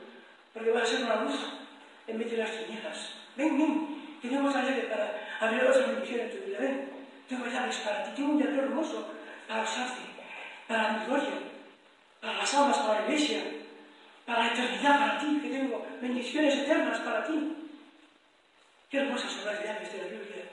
porque 0.52 0.70
vas 0.70 0.83
a 0.83 0.87
ser 0.87 1.04
una 1.04 1.22
luz 1.22 1.35
en 2.06 2.18
vez 2.18 2.30
de 2.30 2.37
las 2.38 2.50
tinieblas. 2.50 3.14
Ven, 3.37 3.59
ven, 3.59 4.18
tenemos 4.22 4.54
la 4.54 4.62
llave 4.62 4.83
para 4.83 5.37
abrir 5.40 5.64
otras 5.64 5.87
bendiciones 5.87 6.33
en 6.35 6.40
tu 6.40 6.46
vida, 6.46 6.59
ven. 6.61 6.90
Tengo 7.28 7.46
llaves 7.46 7.76
para 7.78 8.04
ti, 8.04 8.11
tengo 8.16 8.33
un 8.33 8.42
llave 8.42 8.59
hermoso 8.59 9.12
para 9.46 9.62
usarte, 9.62 10.00
para 10.66 10.92
mi 10.92 11.06
gloria, 11.06 11.38
para 12.20 12.38
las 12.38 12.54
almas, 12.54 12.78
para 12.78 13.00
la 13.00 13.06
iglesia, 13.06 13.42
para 14.26 14.46
la 14.46 14.52
eternidad, 14.52 14.98
para 14.98 15.18
ti, 15.18 15.40
que 15.42 15.48
tengo 15.48 15.87
bendiciones 16.00 16.54
eternas 16.54 16.98
para 17.00 17.24
ti. 17.26 17.56
Qué 18.90 18.98
hermosas 18.98 19.30
son 19.30 19.46
las 19.46 19.62
llaves 19.62 19.92
de 19.92 19.98
la 19.98 20.04
Biblia. 20.04 20.44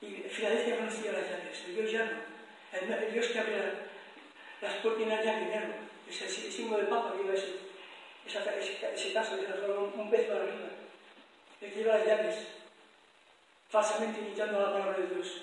Y 0.00 0.28
Filadelfia 0.28 0.78
conocía 0.78 1.12
las 1.12 1.30
llaves, 1.30 1.64
el 1.66 1.74
Dios 1.76 1.92
llano, 1.92 2.33
el, 2.80 3.12
Dios 3.12 3.26
que 3.28 3.38
abre 3.38 3.56
las 4.60 4.74
cortinas 4.76 5.24
de 5.24 5.40
dinero, 5.40 5.68
es 6.08 6.22
el 6.22 6.52
símbolo 6.52 6.78
del 6.78 6.88
Papa 6.88 7.12
que 7.12 7.22
lleva 7.22 7.34
ese, 7.34 7.56
ese, 8.26 8.94
ese 8.94 9.12
caso, 9.12 9.38
que 9.38 9.46
solo 9.46 9.92
un, 9.94 10.00
un 10.00 10.10
pez 10.10 10.26
para 10.26 10.42
arriba, 10.42 10.68
el 11.60 11.72
que 11.72 11.78
lleva 11.78 11.98
las 11.98 12.06
llaves, 12.06 12.36
falsamente 13.68 14.20
imitando 14.20 14.60
la 14.60 14.72
palabra 14.72 14.98
de 14.98 15.14
Dios. 15.14 15.42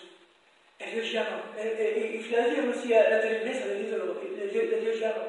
El 0.80 0.94
Dios 0.94 1.12
llano. 1.12 1.44
Y 1.56 2.24
Filadelfia 2.24 2.62
conocía 2.62 3.10
la 3.10 3.22
terribleza 3.22 3.68
del 3.68 3.86
ídolo, 3.86 4.16
del 4.16 4.52
Dios, 4.52 4.70
del 4.72 4.82
Dios 4.82 5.00
llano, 5.00 5.24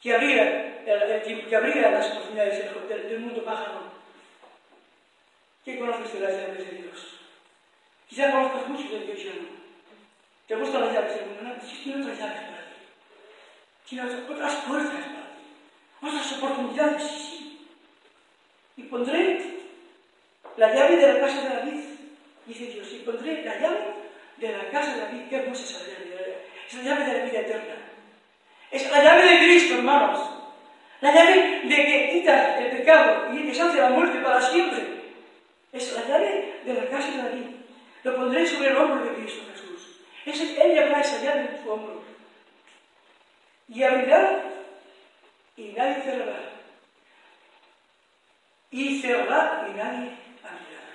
que 0.00 0.14
abría, 0.14 0.84
que 0.84 1.56
abría 1.56 1.90
las 1.90 2.10
oportunidades 2.10 2.58
del, 2.88 3.08
del 3.08 3.20
mundo 3.20 3.44
pájaro 3.44 3.92
¿Qué 5.64 5.78
conoces 5.78 6.12
de 6.12 6.20
las 6.20 6.32
llaves 6.32 6.58
de 6.58 6.76
Dios? 6.76 7.20
Quizá 8.08 8.32
conozcas 8.32 8.68
mucho 8.68 8.88
del 8.88 9.06
Dios 9.06 9.18
llano. 9.24 9.61
¿Te 10.52 10.58
gustan 10.58 10.82
las 10.82 10.92
llaves? 10.92 11.14
No, 11.42 11.50
tiene 11.82 12.02
otras 12.02 12.18
llaves 12.18 12.40
para 12.42 12.60
ti. 12.68 12.76
Tiene 13.88 14.04
otras 14.04 14.20
puertas 14.66 14.96
para 14.96 15.22
ti. 15.32 15.42
Otras 16.02 16.32
oportunidades, 16.32 17.02
sí, 17.02 17.38
sí. 17.38 17.66
Y 18.76 18.82
pondré 18.82 19.40
la 20.58 20.74
llave 20.74 20.96
de 20.98 21.10
la 21.14 21.20
casa 21.20 21.40
de 21.40 21.56
David, 21.56 21.80
dice 22.44 22.66
Dios, 22.66 22.86
y 22.92 22.98
pondré 22.98 23.42
la 23.42 23.58
llave 23.60 23.94
de 24.36 24.52
la 24.52 24.70
casa 24.70 24.92
de 24.92 25.00
David. 25.00 25.22
Qué 25.30 25.36
hermosa 25.36 25.64
esa 25.64 25.86
llave. 25.86 26.44
Es 26.68 26.74
la 26.74 26.82
llave 26.82 27.06
de 27.06 27.18
la 27.18 27.24
vida 27.24 27.40
eterna. 27.40 27.74
Es 28.70 28.90
la 28.90 29.02
llave 29.02 29.22
de 29.22 29.38
Cristo, 29.38 29.74
hermanos. 29.76 30.20
La 31.00 31.14
llave 31.14 31.62
de 31.64 31.76
que 31.76 32.10
quita 32.12 32.58
el 32.58 32.76
pecado 32.76 33.32
y 33.32 33.46
que 33.46 33.54
se 33.54 33.62
hace 33.62 33.80
la 33.80 33.88
muerte 33.88 34.18
para 34.18 34.42
siempre. 34.42 34.82
Es 35.72 35.94
la 35.94 36.06
llave 36.06 36.60
de 36.62 36.74
la 36.74 36.90
casa 36.90 37.10
de 37.10 37.22
David. 37.22 37.46
Lo 38.04 38.16
pondré 38.16 38.46
sobre 38.46 38.68
el 38.68 38.76
hombro 38.76 39.02
de 39.02 39.14
Cristo 39.14 39.51
És 40.24 40.38
hogy 40.38 40.56
egyre 40.58 40.88
máshogy 40.88 41.26
előtt 41.26 41.62
vonulunk. 41.62 42.12
Я 43.74 43.90
вина 43.96 44.42
и 45.56 45.72
на 45.72 45.84
nadie 45.84 46.52
И 48.70 49.00
серва 49.00 49.66
и 49.68 49.72
на 49.78 50.04
и 50.04 50.08
ангела. 50.42 50.88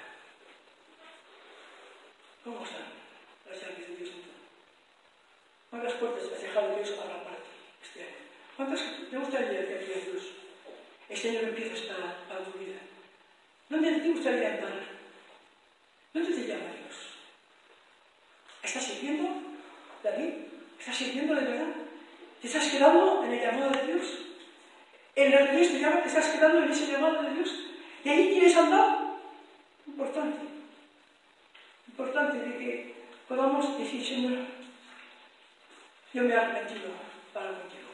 ¿Cómo 2.44 2.63
están? 2.63 2.88
Gracias 3.46 3.70
a 3.70 3.76
Dios 3.76 3.98
Dios 3.98 4.10
mío. 4.16 4.34
¿Cuántas 5.70 5.94
puertas 5.94 6.32
has 6.32 6.42
dejado 6.42 6.76
Dios 6.76 6.92
para 6.92 7.24
parte 7.24 7.50
este 7.82 8.00
año? 8.02 8.20
¿Cuántas 8.56 8.82
te 9.10 9.18
gustaría 9.18 9.68
que 9.68 9.76
hacía 9.76 10.06
Dios? 10.06 10.24
Este 11.10 11.30
año 11.30 11.40
empiezas 11.50 11.82
para, 11.82 12.28
para 12.28 12.44
tu 12.46 12.52
vida. 12.60 12.80
¿Dónde 13.70 14.02
te 14.02 14.10
gustaría 14.10 14.54
andar? 14.54 14.84
¿Dónde 16.13 16.34
te 16.34 16.48
llamas? 16.48 16.77
¿En 25.48 25.56
el 25.56 25.62
que 25.62 25.78
Dios 25.78 25.94
te 25.94 26.02
te 26.02 26.08
estás 26.10 26.28
quedando 26.28 26.64
en 26.64 26.72
ese 26.72 26.92
llamado 26.92 27.24
de 27.24 27.36
Dios? 27.36 27.56
¿Y 28.04 28.10
ahí 28.10 28.30
quieres 28.32 28.56
andar? 28.58 29.16
Importante. 29.86 30.46
Importante 31.88 32.38
de 32.38 32.58
que 32.58 32.96
podamos 33.30 33.80
decir, 33.80 34.06
Señor, 34.06 34.40
yo 36.14 36.24
me 36.24 36.34
he 36.34 36.38
arrepentido 36.38 36.92
para 37.34 37.52
contigo. 37.52 37.88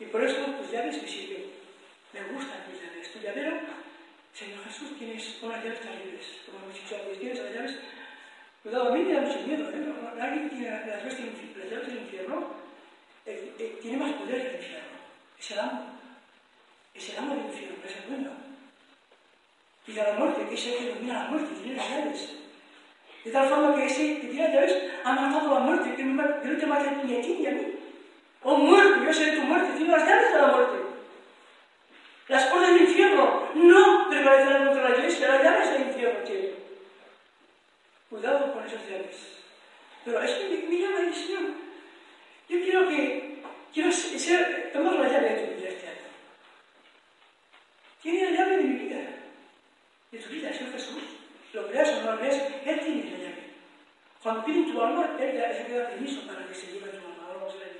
Y 0.00 0.06
por 0.06 0.24
eso 0.24 0.42
tus 0.58 0.72
llaves 0.72 1.00
me 1.00 1.08
sirven. 1.08 1.44
Me 2.12 2.22
gustan 2.32 2.64
tus 2.64 2.82
llaves. 2.82 3.12
Tu 3.12 3.20
llavero 3.20 3.60
Señor 4.34 4.64
Jesús, 4.64 4.98
tienes 4.98 5.38
unas 5.42 5.62
llaves 5.62 5.80
terribles, 5.80 6.24
como 6.46 6.64
hemos 6.64 6.74
dicho 6.74 6.96
antes, 6.96 7.20
tienes 7.20 7.38
las 7.38 7.54
llaves. 7.54 7.78
Cuidado, 8.62 8.88
a 8.88 8.96
mí 8.96 9.02
me 9.04 9.12
da 9.12 9.20
mucho 9.20 9.40
miedo, 9.46 9.70
¿eh? 9.70 10.20
Alguien 10.20 10.48
tiene 10.48 10.70
las 10.70 10.86
las 10.86 11.04
llaves 11.04 11.18
del 11.18 11.98
infierno, 11.98 12.54
tiene 13.82 13.96
más 13.98 14.12
poder 14.14 14.42
que 14.42 14.48
el 14.48 14.54
infierno. 14.62 14.98
Es 15.38 15.50
el 15.50 15.58
amo. 15.58 15.91
Es 16.94 17.08
el 17.10 17.18
amo 17.18 17.34
del 17.34 17.46
infierno, 17.46 17.76
es 17.84 17.96
el 17.96 18.08
dueño. 18.08 18.30
Y 19.86 19.92
la 19.92 20.12
muerte, 20.12 20.46
que 20.48 20.54
es 20.54 20.66
el 20.66 20.76
que 20.78 20.94
domina 20.94 21.24
la 21.24 21.30
muerte, 21.30 21.54
tiene 21.60 21.76
las 21.76 21.90
llaves. 21.90 22.34
De 23.24 23.30
tal 23.30 23.48
forma 23.48 23.74
que 23.74 23.86
ese 23.86 24.20
que 24.20 24.28
tiene 24.28 24.44
las 24.44 24.54
llaves 24.54 24.90
ha 25.04 25.12
matado 25.12 25.54
la 25.54 25.60
muerte, 25.60 25.94
que, 25.94 26.04
no 26.04 26.58
te 26.58 26.66
mate 26.66 26.90
ni 27.04 27.16
a 27.16 27.20
ti 27.20 27.36
ni 27.40 27.46
a 27.46 27.50
mí. 27.52 27.78
Oh 28.42 28.56
muerte, 28.56 29.04
yo 29.04 29.12
seré 29.12 29.36
tu 29.36 29.42
muerte, 29.42 29.76
tiene 29.76 29.92
las 29.92 30.06
llaves 30.06 30.32
de 30.32 30.38
la 30.38 30.48
muerte. 30.48 30.78
Las 32.28 32.44
puertas 32.46 32.72
del 32.72 32.82
infierno 32.82 33.48
no 33.54 34.08
prevalecerán 34.08 34.66
contra 34.66 34.88
la 34.88 34.96
iglesia, 34.96 35.28
las 35.28 35.42
llaves 35.42 35.70
del 35.70 35.82
infierno 35.82 36.20
tienen. 36.24 36.54
Cuidado 38.10 38.52
con 38.52 38.66
esas 38.66 38.88
llaves. 38.88 39.32
Pero 40.04 40.20
es 40.22 40.30
que 40.32 40.66
me, 40.68 40.78
llama 40.78 41.00
el 41.00 41.14
Señor. 41.14 41.42
Yo 42.48 42.60
quiero 42.60 42.88
que, 42.88 43.42
quiero 43.72 43.92
ser, 43.92 44.70
tomar 44.72 44.94
la 44.94 45.08
llave 45.08 45.28
de 45.30 45.46
tu. 45.46 45.51
Tiene 48.02 48.30
la 48.30 48.38
llave 48.38 48.56
de 48.56 48.62
mi 48.64 48.78
vida, 48.84 48.98
de 50.10 50.18
tu 50.18 50.28
vida, 50.28 50.52
Señor 50.52 50.72
Jesús. 50.72 51.02
Lo 51.52 51.68
creas 51.68 51.88
o 51.90 52.02
no 52.02 52.12
lo 52.12 52.18
creas, 52.18 52.42
Él 52.64 52.80
tiene 52.80 53.10
la 53.10 53.18
llave. 53.18 53.42
Cuando 54.22 54.44
pide 54.44 54.72
tu 54.72 54.82
alma, 54.82 55.16
Él 55.20 55.66
te 55.66 55.78
da 55.78 55.88
permiso 55.88 56.26
para 56.26 56.46
que 56.46 56.54
se 56.54 56.72
lleve 56.72 56.90
tu 56.90 56.98
alma. 56.98 57.24
Ahora 57.26 57.38
vamos 57.38 57.54
a 57.54 57.58
ver. 57.58 57.72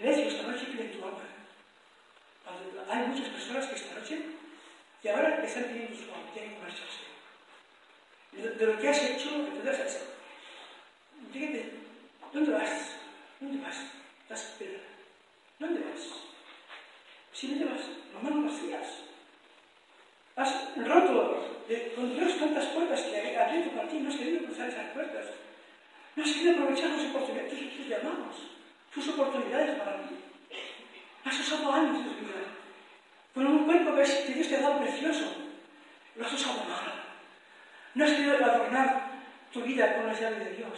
Necio, 0.00 0.24
esta 0.28 0.42
noche 0.42 0.66
pide 0.66 0.84
tu 0.84 1.04
alma. 1.04 1.22
Hay 2.90 3.06
muchas 3.06 3.28
personas 3.28 3.66
que 3.66 3.74
esta 3.76 3.94
noche 3.94 4.22
y 5.02 5.08
ahora 5.08 5.44
están 5.44 5.64
pidiendo 5.64 5.96
su 5.96 6.04
alma, 6.12 6.32
tienen 6.32 6.54
que 6.54 6.60
marcharse. 6.60 7.00
De, 8.32 8.50
de, 8.50 8.66
lo 8.66 8.78
que 8.78 8.88
has 8.88 9.02
hecho, 9.02 9.30
entonces, 9.30 10.06
fíjate, 11.32 11.72
¿dónde 12.32 12.52
vas? 12.52 12.96
¿Dónde 13.40 13.64
vas? 13.64 13.76
Estás 14.22 14.50
espera. 14.50 14.80
¿Dónde 15.58 15.80
vas? 15.80 16.00
Si 17.32 17.48
no 17.48 17.58
te 17.58 17.72
vas, 17.72 17.82
manos 18.22 18.52
vacías. 18.52 18.86
Has 20.36 20.76
roto 20.76 21.48
con 21.96 22.14
Dios 22.14 22.38
tantas 22.38 22.66
puertas 22.66 23.02
que 23.02 23.36
abierto 23.36 23.70
para 23.74 23.88
ti, 23.88 23.98
no 23.98 24.08
has 24.08 24.16
querido 24.16 24.44
cruzar 24.44 24.68
esas 24.68 24.92
puertas. 24.92 25.26
No 26.14 26.22
has 26.22 26.32
querido 26.32 26.52
aprovechar 26.52 26.90
las 26.90 27.06
oportunidades, 27.06 27.50
tus, 27.50 27.76
tus 27.76 27.86
llamados, 27.88 28.36
tus 28.94 29.08
oportunidades 29.08 29.78
para 29.78 30.02
ti. 30.02 30.14
Has 31.24 31.40
usado 31.40 31.72
años 31.72 31.98
de 31.98 32.10
tu 32.10 32.20
vida 32.20 32.42
con 33.34 33.46
un 33.46 33.64
cuerpo 33.64 33.94
que 33.94 34.32
Dios 34.32 34.48
te 34.48 34.56
ha 34.56 34.60
dado 34.60 34.80
precioso. 34.80 35.26
Lo 36.16 36.26
has 36.26 36.32
usado 36.32 36.64
mal. 36.64 37.04
No 37.94 38.04
has 38.04 38.12
querido 38.12 38.36
adornar 38.36 39.10
tu 39.52 39.62
vida 39.62 39.96
con 39.96 40.06
las 40.06 40.20
llaves 40.20 40.44
de 40.44 40.56
Dios. 40.56 40.72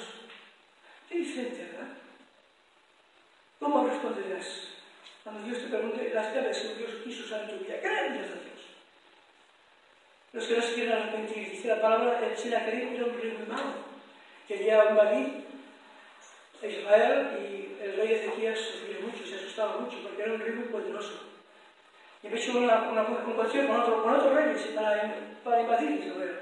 Qué 1.08 1.18
diferente, 1.18 1.70
¿verdad? 1.72 1.88
¿Cómo 3.58 3.86
responderás 3.86 4.69
cuando 5.30 5.46
Dios 5.46 5.62
te 5.62 5.68
pregunte 5.68 6.10
las 6.12 6.34
llaves 6.34 6.58
que 6.58 6.74
Dios 6.74 6.90
quiso 7.04 7.24
usar 7.24 7.42
en 7.42 7.50
tu 7.50 7.64
vida? 7.64 7.80
¿Qué 7.80 7.88
le 7.88 7.98
a 7.98 8.12
Dios? 8.12 8.26
Los 10.32 10.46
que 10.46 10.56
no 10.56 10.62
se 10.62 10.74
quieren 10.74 10.92
arrepentir, 10.92 11.50
dice 11.50 11.68
la 11.68 11.80
palabra, 11.80 12.20
el 12.26 12.36
Senaquerib 12.36 12.94
era 12.94 13.04
un 13.04 13.20
rey 13.20 13.36
muy 13.38 13.46
malo. 13.46 13.74
Quería 14.48 14.84
un 14.86 14.98
a 14.98 16.66
Israel 16.66 17.38
y 17.40 17.82
el 17.82 17.96
rey 17.96 18.12
Ezequías 18.12 18.58
sufrió 18.58 19.00
mucho, 19.00 19.24
se 19.24 19.36
asustaba 19.36 19.78
mucho 19.78 19.98
porque 20.02 20.22
era 20.22 20.32
un 20.32 20.40
rey 20.40 20.52
muy 20.52 20.64
poderoso. 20.64 21.20
Y 22.22 22.26
he 22.26 22.36
hecho 22.36 22.58
una, 22.58 22.90
una, 22.90 23.04
con, 23.06 23.40
otro, 23.40 24.02
con 24.02 24.14
otros 24.14 24.34
reyes 24.34 24.62
para, 24.74 25.14
para 25.44 25.62
invadir 25.62 25.90
Israel. 25.92 26.40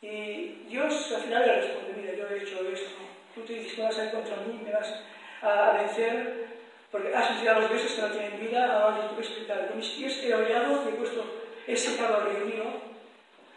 Y 0.00 0.68
Dios 0.68 1.12
al 1.12 1.22
final 1.22 1.44
le 1.44 1.60
responde, 1.60 1.94
mira, 1.96 2.14
yo 2.14 2.28
he 2.28 2.38
hecho 2.38 2.60
esto, 2.68 2.90
tú 3.34 3.40
te 3.42 3.54
dices 3.54 3.74
que 3.74 3.82
vas 3.82 3.98
a 3.98 4.04
ir 4.04 4.10
contra 4.12 4.36
mí, 4.36 4.60
me 4.64 4.72
vas 4.72 4.94
a 5.42 5.72
vencer, 5.72 6.57
porque 6.90 7.14
has 7.14 7.30
a 7.30 7.58
los 7.58 7.70
dioses 7.70 7.92
que 7.92 8.02
no 8.02 8.10
tienen 8.10 8.40
vida, 8.40 8.80
ahora 8.80 9.08
te 9.08 9.14
voy 9.14 9.18
a 9.18 9.26
explicar. 9.26 9.68
Con 9.68 9.76
mis 9.76 9.88
pies 9.88 10.24
he 10.24 10.34
hollado, 10.34 10.78
te 10.80 10.90
he 10.90 10.92
puesto, 10.92 11.24
he 11.66 11.76
secado 11.76 12.16
al 12.16 12.24
rey 12.24 12.44
mío, 12.44 12.64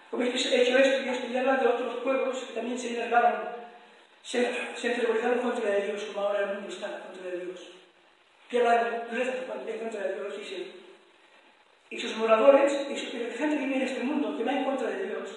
con 0.09 0.19
mis 0.19 0.29
pies 0.29 0.51
he 0.51 0.61
hecho 0.63 0.77
esto 0.77 1.01
y 1.05 1.09
esto, 1.09 1.27
y 1.27 1.33
de 1.33 1.67
otros 1.67 1.95
pueblos 2.03 2.37
que 2.39 2.53
también 2.53 2.77
se 2.77 2.91
negaron, 2.91 3.49
se, 4.21 4.51
se 4.75 4.87
enfervorizaron 4.87 5.39
contra 5.39 5.69
de 5.69 5.87
Dios, 5.87 6.03
como 6.03 6.27
ahora 6.27 6.41
el 6.41 6.55
mundo 6.55 6.69
está 6.69 6.99
contra 6.99 7.31
de 7.31 7.45
Dios. 7.45 7.59
Que 8.49 8.59
habla 8.59 8.83
de 8.83 9.79
contra 9.79 10.01
de 10.01 10.15
Dios, 10.15 10.33
y 11.91 11.99
sus 11.99 12.15
moradores, 12.15 12.73
y 12.89 12.97
su, 12.97 13.11
gente 13.11 13.57
que 13.57 13.65
vive 13.65 13.75
en 13.75 13.81
este 13.81 14.01
mundo, 14.01 14.37
que 14.37 14.45
va 14.45 14.53
en 14.53 14.63
contra 14.63 14.87
de 14.87 15.07
Dios, 15.07 15.29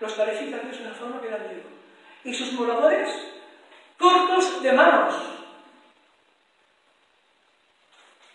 los 0.00 0.14
califica 0.14 0.56
de 0.56 0.82
una 0.82 0.94
forma 0.94 1.20
que 1.20 1.28
da 1.28 1.38
miedo. 1.38 1.68
Y 2.24 2.32
sus 2.32 2.52
moradores 2.54 3.10
cortos 3.98 4.62
de 4.62 4.72
manos, 4.72 5.14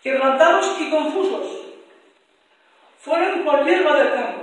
quebrantados 0.03 0.75
y 0.79 0.89
confusos. 0.89 1.61
Fueron 2.99 3.43
por 3.43 3.65
hierba 3.65 3.97
del 3.97 4.13
campo, 4.13 4.41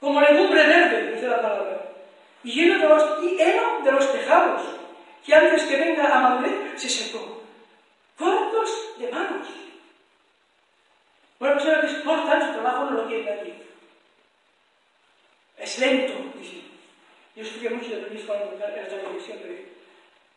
como 0.00 0.20
legumbre 0.20 0.66
verde, 0.66 1.12
dice 1.12 1.28
la 1.28 1.42
palabra, 1.42 1.92
y 2.42 2.52
lleno 2.52 2.78
de 2.78 2.88
los, 2.88 3.22
y 3.22 3.36
de 3.36 3.92
los 3.92 4.12
tejados, 4.12 4.62
que 5.24 5.34
antes 5.34 5.64
que 5.64 5.76
venga 5.76 6.06
a 6.06 6.20
madurez 6.20 6.80
se 6.80 6.88
secó. 6.88 7.42
Cortos 8.18 8.98
de 8.98 9.10
manos. 9.10 9.48
Una 11.38 11.54
persona 11.54 11.80
que 11.80 11.86
es 11.86 11.94
corta 11.98 12.36
en 12.36 12.46
su 12.46 12.52
trabajo 12.52 12.84
no 12.84 13.02
lo 13.02 13.06
quiere 13.06 13.24
nadie. 13.24 13.54
Es 15.56 15.78
lento, 15.78 16.12
dice. 16.38 16.62
Yo 17.34 17.42
estudié 17.42 17.70
mucho 17.70 17.90
de 17.90 17.96
aprendiz 17.96 18.26
cuando 18.26 18.52
era 18.56 18.68
la 18.68 19.20
siempre 19.20 19.72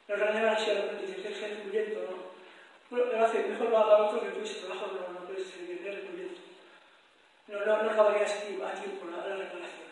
nos 0.08 0.20
regañaban 0.20 0.56
así 0.56 0.70
a 0.70 0.74
los 0.76 0.86
que 0.86 1.28
es 1.28 1.64
muy 1.64 1.74
lento, 1.74 2.00
¿no? 2.10 2.35
Bueno, 2.90 3.26
hace, 3.26 3.44
mejor 3.44 3.70
lo 3.70 3.78
haga 3.78 3.98
otro 3.98 4.22
que 4.22 4.30
tú 4.30 4.42
ese 4.44 4.62
trabajo 4.62 4.88
no, 4.88 5.20
no 5.20 5.26
puedes 5.26 5.48
muy 5.58 5.76
lento. 5.76 6.42
No, 7.48 7.66
no, 7.66 7.84
no 7.84 7.92
acabarías 7.92 8.32
a 8.32 8.42
tiempo 8.42 9.06
la, 9.10 9.28
la 9.28 9.36
reparación. 9.36 9.90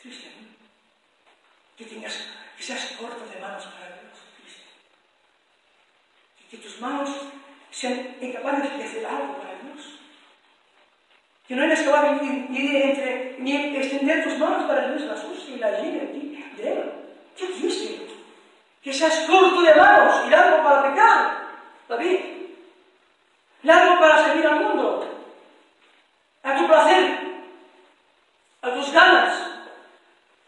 Triste, 0.00 0.30
¿no? 0.40 0.46
Que 1.76 1.84
tengas, 1.84 2.28
que 2.56 2.62
seas 2.62 2.96
corto 2.98 3.26
de 3.26 3.40
manos 3.40 3.64
para 3.64 3.86
Dios, 4.00 4.18
triste. 4.36 4.62
Que, 6.50 6.56
tus 6.58 6.80
manos 6.80 7.10
sean 7.70 8.16
incapaces 8.20 8.78
de 8.78 8.84
hacer 8.84 9.06
algo 9.06 9.38
para 9.38 9.54
Dios. 9.62 9.98
Que 11.46 11.54
no 11.54 11.64
eres 11.64 11.82
capaz 11.82 12.20
ni, 12.22 12.76
entre, 12.82 13.36
ni 13.38 13.76
extender 13.76 14.24
tus 14.24 14.38
manos 14.38 14.64
para 14.64 14.88
Dios 14.88 15.02
las 15.02 15.24
uses 15.24 15.48
y 15.48 15.56
las 15.58 15.82
llene 15.82 15.98
de 16.56 16.72
Él. 16.72 16.92
¡Qué 17.36 17.46
triste! 17.46 18.06
Que 18.82 18.92
seas 18.92 19.26
corto 19.26 19.62
de 19.62 19.74
manos 19.74 20.26
y 20.26 20.30
largo 20.30 20.62
para 20.62 20.90
pecar, 20.90 21.15
David, 21.88 22.18
le 23.62 23.72
para 23.72 24.24
servir 24.24 24.46
al 24.46 24.60
mundo, 24.60 25.08
a 26.42 26.56
tu 26.56 26.66
placer, 26.66 27.18
a 28.62 28.74
tus 28.74 28.92
ganas, 28.92 29.46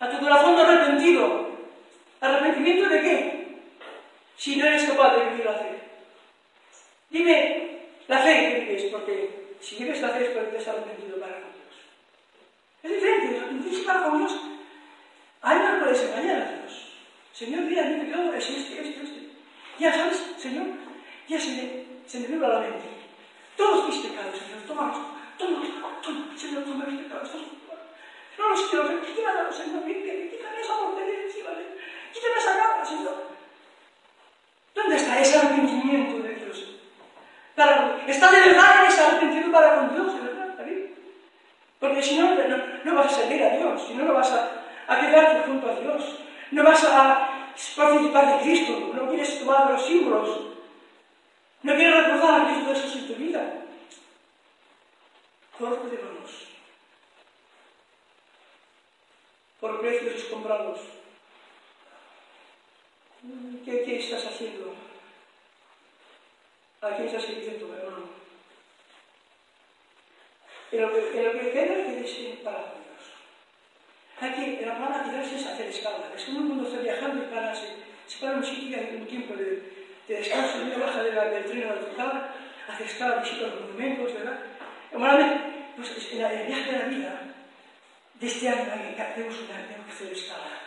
a 0.01 0.11
tu 0.11 0.19
corazón 0.19 0.59
arrepentido. 0.59 1.49
¿Arrepentimiento 2.21 2.89
de 2.89 3.01
qué? 3.01 3.59
Si 4.37 4.57
no 4.57 4.67
eres 4.67 4.85
capaz 4.85 5.17
de 5.17 5.31
vivir 5.31 5.45
la 5.45 5.55
fe. 5.55 5.81
Dime 7.11 7.79
la 8.09 8.19
fe 8.19 8.53
que 8.53 8.61
vives, 8.61 8.85
porque 8.93 9.57
si 9.61 9.77
vives 9.77 10.01
la 10.01 10.11
fe 10.11 10.25
es 10.25 10.31
porque 10.31 10.59
te 10.59 10.71
arrepentido 10.71 11.21
para 11.21 11.35
con 11.35 11.53
Dios. 11.53 11.75
Es 12.83 12.91
diferente, 12.91 13.39
arrepentirse 13.39 13.83
para 13.85 14.03
con 14.03 14.19
Dios. 14.19 14.41
Ahí 15.43 15.59
no 15.59 15.81
puedes 15.81 16.03
engañar 16.03 16.43
a 16.43 16.53
Dios. 16.53 16.93
Señor, 17.33 17.63
mira, 17.63 17.83
dime, 17.85 18.11
yo, 18.11 18.33
es 18.35 18.51
este, 18.51 18.81
este, 18.81 19.03
este. 19.03 19.29
Ya 19.79 19.93
sabes, 19.93 20.35
Señor, 20.39 20.67
ya 21.29 21.39
se 21.39 21.51
me, 21.51 21.85
se 22.07 22.21
me 22.21 22.27
vibra 22.27 22.49
la 22.49 22.61
mente. 22.61 22.89
Todos 23.57 23.89
mis 23.89 23.99
pecados, 23.99 24.39
Señor, 24.39 24.63
toma, 24.67 24.93
toma, 25.37 25.63
toma, 26.03 26.39
Señor, 26.39 26.65
toma 26.65 26.87
mis 26.87 27.03
pecados, 27.03 27.31
toma. 27.31 27.45
No 28.39 28.49
los 28.49 28.63
quiero 28.71 28.89
ver, 28.89 29.01
quítame, 29.01 29.53
Señor, 29.53 29.85
quítame 29.85 30.61
esa 30.61 30.79
portería 30.79 31.25
encima, 31.25 31.51
quítame 32.13 32.37
esa 32.39 32.57
capa, 32.57 32.85
Señor. 32.85 33.29
¿Dónde 34.75 34.97
está 34.97 35.21
ese 35.21 35.39
arrepentimiento 35.39 36.23
de 36.23 36.35
Dios? 36.37 36.65
Para, 37.57 38.01
está 38.07 38.31
de 38.31 38.41
verdad 38.49 38.87
ese 38.87 39.03
arrepentimiento 39.03 39.53
para 39.53 39.75
con 39.75 39.95
Dios, 39.95 40.23
¿verdad, 40.23 40.55
David? 40.57 40.85
Porque 41.81 42.03
si 42.03 42.17
no, 42.17 42.35
no, 42.35 42.57
no, 42.85 42.95
vas 42.95 43.07
a 43.07 43.17
servir 43.17 43.43
a 43.43 43.57
Dios, 43.57 43.87
si 43.87 43.95
no, 43.95 44.05
no 44.05 44.15
vas 44.15 44.33
a, 44.33 44.51
a 44.87 45.01
quedarte 45.01 45.43
junto 45.47 45.69
a 45.69 45.75
Dios, 45.75 46.21
no 46.53 46.63
vas 46.63 46.85
a 46.85 47.51
participar 47.77 48.39
de 48.39 48.45
Cristo, 48.45 48.93
no 48.95 49.09
quieres 49.09 49.41
tomar 49.41 49.73
los 49.73 49.85
símbolos, 49.85 50.48
no 51.63 51.75
quieres 51.75 52.05
recordar 52.05 52.41
a 52.41 52.45
Cristo 52.47 52.73
eso 52.73 52.99
en 52.99 53.07
tu 53.07 53.15
vida. 53.15 53.65
Manos. 55.59 56.47
Por 59.61 59.81
precios 59.81 60.25
comprados. 60.25 60.81
¿Qué, 63.65 63.83
¿Qué 63.83 63.99
estás 63.99 64.27
haciendo? 64.27 64.73
¿A 66.81 66.91
quién 66.95 67.09
estás 67.09 67.25
sirviendo, 67.25 67.75
hermano? 67.75 68.09
En 70.71 70.83
lo 70.83 70.93
que, 70.93 71.19
en 71.19 71.25
lo 71.25 71.33
que 71.33 71.51
queda, 71.51 71.85
quédese 71.85 72.41
para 72.45 72.59
Dios. 72.59 73.11
Aquí, 74.21 74.65
la 74.65 74.79
palabra 74.79 75.11
quedarse 75.11 75.37
es 75.37 75.47
hacer 75.47 75.67
escala. 75.67 76.13
Es 76.15 76.25
como 76.27 76.41
mundo 76.41 76.69
está 76.69 76.81
viajando 76.81 77.25
y 77.25 77.27
para, 77.27 77.53
se, 77.53 77.75
se 78.07 78.19
para 78.21 78.35
en 78.35 78.39
un 78.39 78.45
sitio 78.45 78.79
un 79.01 79.07
tiempo 79.07 79.35
de, 79.35 79.78
de 80.09 80.21
estar 80.21 80.51
subiendo 80.51 80.85
baja 80.85 81.03
de 81.03 81.13
la 81.13 81.25
del 81.27 81.45
tren 81.45 81.71
a 81.71 81.75
la 81.75 82.35
hacia 82.69 82.87
estar 82.87 83.23
visita 83.23 83.47
los 83.49 83.61
monumentos, 83.61 84.15
¿verdad? 84.15 84.39
Bueno, 84.93 85.43
pues, 85.77 86.13
en 86.13 86.25
el 86.25 86.47
viaje 86.47 86.73
de 86.73 86.79
la 86.79 86.85
vida 86.87 87.21
de 88.15 88.27
este 88.27 88.49
año 88.49 88.65
tenemos, 89.15 89.39
una, 89.41 89.67
tenemos 89.67 89.87
que 89.87 89.93
hacer 89.93 90.13
escala. 90.13 90.61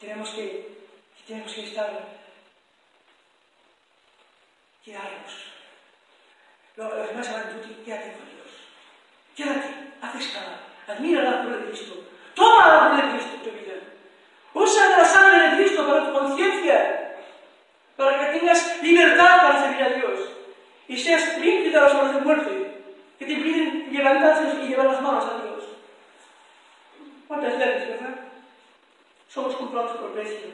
Tenemos 0.00 0.30
que, 0.30 0.68
tenemos 1.26 1.52
que 1.52 1.64
estar 1.64 1.90
quedarnos. 4.84 5.32
Lo, 6.76 6.96
los 6.96 7.08
demás 7.08 7.28
harán 7.28 7.60
tú, 7.60 7.84
quédate 7.84 8.12
con 8.12 8.26
Dios. 8.26 8.48
Quédate, 9.36 9.68
haz 10.00 10.14
escala, 10.14 10.60
admira 10.86 11.22
la 11.22 11.42
obra 11.42 11.58
de 11.58 11.66
Cristo, 11.66 12.04
toma 12.34 12.68
la 12.68 12.88
obra 12.88 13.06
de 13.06 13.12
Cristo 13.12 13.34
en 13.34 13.42
tu 13.42 13.50
vida, 13.50 13.74
usa 14.54 14.98
la 14.98 15.04
sangre 15.04 15.50
de 15.50 15.56
Cristo 15.56 15.86
para 15.86 16.06
tu 16.06 16.12
conciencia. 16.18 17.07
Libertad 18.82 19.42
para 19.42 19.62
servir 19.62 19.82
a 19.82 19.90
Dios 19.90 20.20
y 20.88 20.96
seas 20.96 21.38
limpio 21.38 21.70
de 21.70 21.80
las 21.80 21.94
horas 21.94 22.14
de 22.14 22.20
muerte 22.20 22.82
que 23.18 23.26
te 23.26 23.32
impiden 23.32 23.92
levantarse 23.92 24.62
y 24.62 24.68
llevar 24.68 24.86
las 24.86 25.02
manos 25.02 25.24
a 25.24 25.42
Dios. 25.42 25.64
¿Cuántas 27.26 27.58
veces, 27.58 27.88
verdad? 27.88 28.14
Somos 29.28 29.54
comprados 29.56 29.96
por 29.98 30.12
precio. 30.12 30.48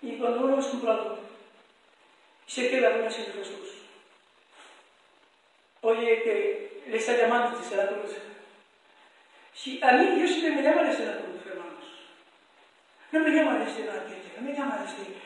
Y 0.00 0.12
cuando 0.16 0.40
uno 0.46 0.60
es 0.60 0.66
comprado, 0.66 1.18
se 2.46 2.70
queda 2.70 3.00
con 3.00 3.10
Señor 3.10 3.34
Jesús. 3.34 3.78
Oye, 5.80 6.22
que 6.22 6.82
le 6.86 6.96
está 6.96 7.16
llamando 7.16 7.58
desde 7.58 7.76
la 7.76 7.88
cruz. 7.88 8.12
Si 9.54 9.82
a 9.82 9.92
mí 9.92 10.06
Dios 10.16 10.30
siempre 10.30 10.52
me 10.52 10.62
llama 10.62 10.82
desde 10.82 11.06
la 11.06 11.18
cruz, 11.18 11.46
hermanos. 11.46 11.84
No 13.10 13.20
me 13.20 13.30
llama 13.30 13.58
desde 13.58 13.86
la 13.86 13.94
banquete, 13.94 14.32
no 14.36 14.42
me 14.42 14.54
llama 14.54 14.78
desde 14.78 15.21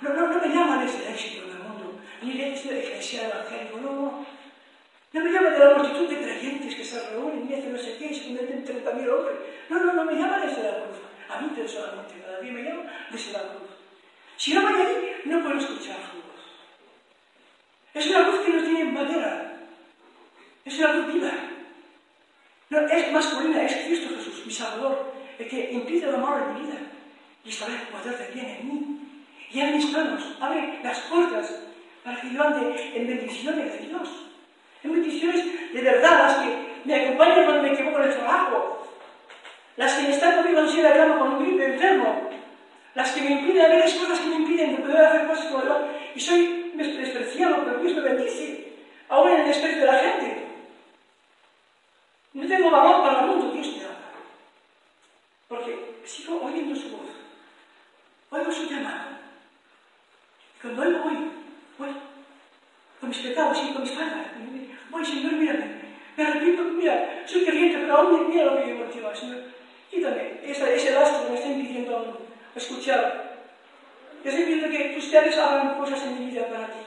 No, 0.00 0.10
no, 0.10 0.26
no 0.28 0.40
me 0.40 0.54
llama 0.54 0.82
de 0.82 0.86
ese 0.86 1.10
éxito 1.10 1.46
del 1.46 1.58
mundo, 1.58 2.00
ni 2.22 2.32
de 2.32 2.54
que 2.54 2.78
eclesial 2.78 3.30
evangélico, 3.30 3.78
no. 3.78 4.26
No 5.12 5.20
me 5.20 5.30
llama 5.30 5.50
de 5.50 5.58
la 5.58 5.74
multitud 5.74 6.08
de 6.08 6.16
creyentes 6.16 6.74
que 6.74 6.84
se 6.84 7.10
reúnen 7.10 7.48
y 7.48 7.54
hacen 7.54 7.72
no 7.72 7.78
sé 7.78 7.96
qué 7.98 8.06
y 8.06 8.14
se 8.14 8.24
convierten 8.24 8.58
en 8.58 8.84
30.000 8.84 9.10
hombres. 9.10 9.36
No, 9.68 9.78
no, 9.78 9.92
no 9.92 10.04
me 10.04 10.14
llama 10.14 10.38
de 10.38 10.46
la 10.46 10.52
cruz. 10.52 10.98
A 11.28 11.40
mí 11.40 11.48
personalmente, 11.54 12.14
cada 12.20 12.40
día 12.40 12.52
me 12.52 12.62
llama 12.62 12.82
de 13.10 13.16
ese 13.16 13.32
la 13.32 13.40
cruz. 13.40 13.70
Si 14.36 14.54
no 14.54 14.62
voy 14.62 14.80
allí, 14.80 14.96
no 15.26 15.42
puedo 15.42 15.58
escuchar 15.58 15.96
su 15.96 16.16
voz. 16.16 16.32
Es 17.94 18.06
una 18.08 18.20
luz 18.20 18.40
que 18.40 18.52
no 18.52 18.62
tiene 18.62 18.84
madera. 18.84 19.56
Es 20.64 20.78
una 20.78 20.92
luz 20.94 21.12
viva. 21.12 21.32
No, 22.70 22.78
es 22.88 23.12
masculina, 23.12 23.62
es 23.64 23.86
Cristo 23.86 24.14
Jesús, 24.16 24.46
mi 24.46 24.52
Salvador, 24.52 25.12
el 25.38 25.46
que 25.46 25.72
impide 25.72 26.10
la 26.10 26.16
amor 26.16 26.40
de 26.40 26.52
mi 26.54 26.60
vida 26.60 26.78
y 27.44 27.50
establece 27.50 27.86
poder 27.86 28.16
de 28.16 28.28
bien 28.32 28.46
en 28.46 28.66
mí. 28.66 29.01
Y 29.52 29.60
en 29.60 29.76
mis 29.76 29.92
manos 29.92 30.22
abre 30.40 30.80
las 30.82 30.98
puertas 31.00 31.54
para 32.04 32.20
que 32.20 32.30
yo 32.30 32.42
ande 32.42 32.92
en 32.94 33.06
bendiciones 33.06 33.72
de 33.72 33.86
Dios. 33.86 34.08
En 34.82 34.92
bendiciones 34.92 35.72
de 35.72 35.80
verdad, 35.80 36.22
las 36.22 36.34
que 36.36 36.56
me 36.84 36.94
acompañan 36.94 37.44
cuando 37.44 37.62
me 37.62 37.72
equivoco 37.72 37.98
en 37.98 38.08
el 38.08 38.14
trabajo. 38.14 38.88
Las 39.76 39.94
que 39.94 40.02
me 40.02 40.10
están 40.10 40.36
conmigo 40.36 40.60
en 40.60 40.68
silla 40.68 40.88
de 40.88 40.98
cama 40.98 41.18
con 41.18 41.32
un 41.34 41.60
enfermo 41.60 42.32
las 42.94 43.12
que 43.12 43.22
me 43.22 43.30
impiden, 43.30 43.70
ver, 43.70 43.80
las 43.80 43.94
cosas 43.94 44.20
que 44.20 44.26
me 44.26 44.36
impiden 44.36 44.76
de 44.76 44.82
poder 44.82 44.98
hacer 44.98 45.26
cosas 45.26 45.46
como 45.46 45.64
yo, 45.64 45.88
y 46.14 46.20
soy 46.20 46.72
despreciado, 46.74 47.64
pero 47.64 47.78
Dios 47.78 47.94
me 47.94 48.00
bendice, 48.02 48.74
aún 49.08 49.30
en 49.30 49.40
el 49.40 49.46
desprecio 49.46 49.80
de 49.80 49.86
la 49.86 49.98
gente. 49.98 50.46
No 52.34 52.46
tengo 52.46 52.70
valor 52.70 53.02
para 53.02 53.20
el 53.20 53.26
mundo, 53.26 53.52
Dios 53.52 53.76
me 53.76 53.84
ama. 53.84 54.12
Porque 55.48 55.94
sigo 56.04 56.42
oyendo 56.42 56.74
su 56.76 56.90
voz, 56.90 57.08
oigo 58.30 58.52
su 58.52 58.68
llamado. 58.68 59.11
Când 60.62 60.76
noi 60.76 60.90
mă 60.94 60.98
voy 61.04 61.16
măi, 61.80 61.94
îmi 63.00 63.16
șteptau 63.18 63.48
și 63.58 63.64
îmi 63.76 63.86
spara, 63.86 64.20
măi, 64.90 65.04
și 65.08 65.14
nu 65.24 65.30
mira, 65.40 65.64
mi-a 66.16 66.32
răpit 66.32 66.58
mira, 66.78 66.96
soy 67.30 67.44
creyente, 67.46 67.76
pero 67.82 67.92
aún 67.96 68.28
mira 68.30 68.44
lo 68.44 68.54
que 68.56 68.68
yo 68.70 68.76
motiva, 68.80 69.10
Señor. 69.20 69.40
Quítame 69.90 70.22
esa, 70.50 70.64
ese 70.76 70.90
lastre 70.96 71.18
que 71.22 71.30
me 71.30 71.36
está 71.38 71.48
impidiendo 71.50 71.90
aún 71.96 72.10
escuchar. 72.60 73.02
Yo 74.22 74.28
Estoy 74.30 74.44
pidiendo 74.44 74.68
que 74.74 74.82
ustedes 75.02 75.36
hagan 75.36 75.78
cosas 75.80 76.00
en 76.04 76.12
mi 76.14 76.26
vida 76.30 76.44
para 76.52 76.66
ti, 76.74 76.82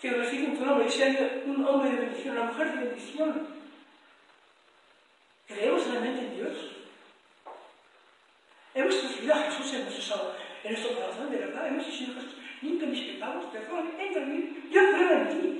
que 0.00 0.08
reciban 0.10 0.56
tu 0.56 0.64
nombre 0.64 0.86
y 0.86 0.90
sean 0.96 1.12
un 1.50 1.58
hombre 1.68 1.90
de 1.90 2.00
bendición, 2.04 2.36
una 2.36 2.50
mujer 2.50 2.66
de 2.72 2.84
bendición. 2.84 3.30
¿Creemos 5.48 5.86
realmente 5.88 6.20
en 6.24 6.34
Dios? 6.36 6.56
¿Hemos 8.74 8.94
recibido 9.02 9.34
a 9.34 9.42
Jesús 9.46 9.68
en 9.74 9.82
nuestro, 9.86 10.16
en 10.64 10.70
nuestro 10.72 10.94
corazón, 10.96 11.26
de 11.32 11.38
verdad? 11.44 11.66
¿Hemos 11.66 11.84
recibido 11.86 12.14
Jesús? 12.20 12.37
μην 12.62 12.74
τον 12.80 12.88
εισπιτάμε 12.94 13.38
στο 13.42 13.50
Θεό, 13.54 13.76
ένα 14.04 14.20
μην, 14.28 14.42
δύο 14.70 14.82
χρόνια 14.92 15.16
μην. 15.26 15.50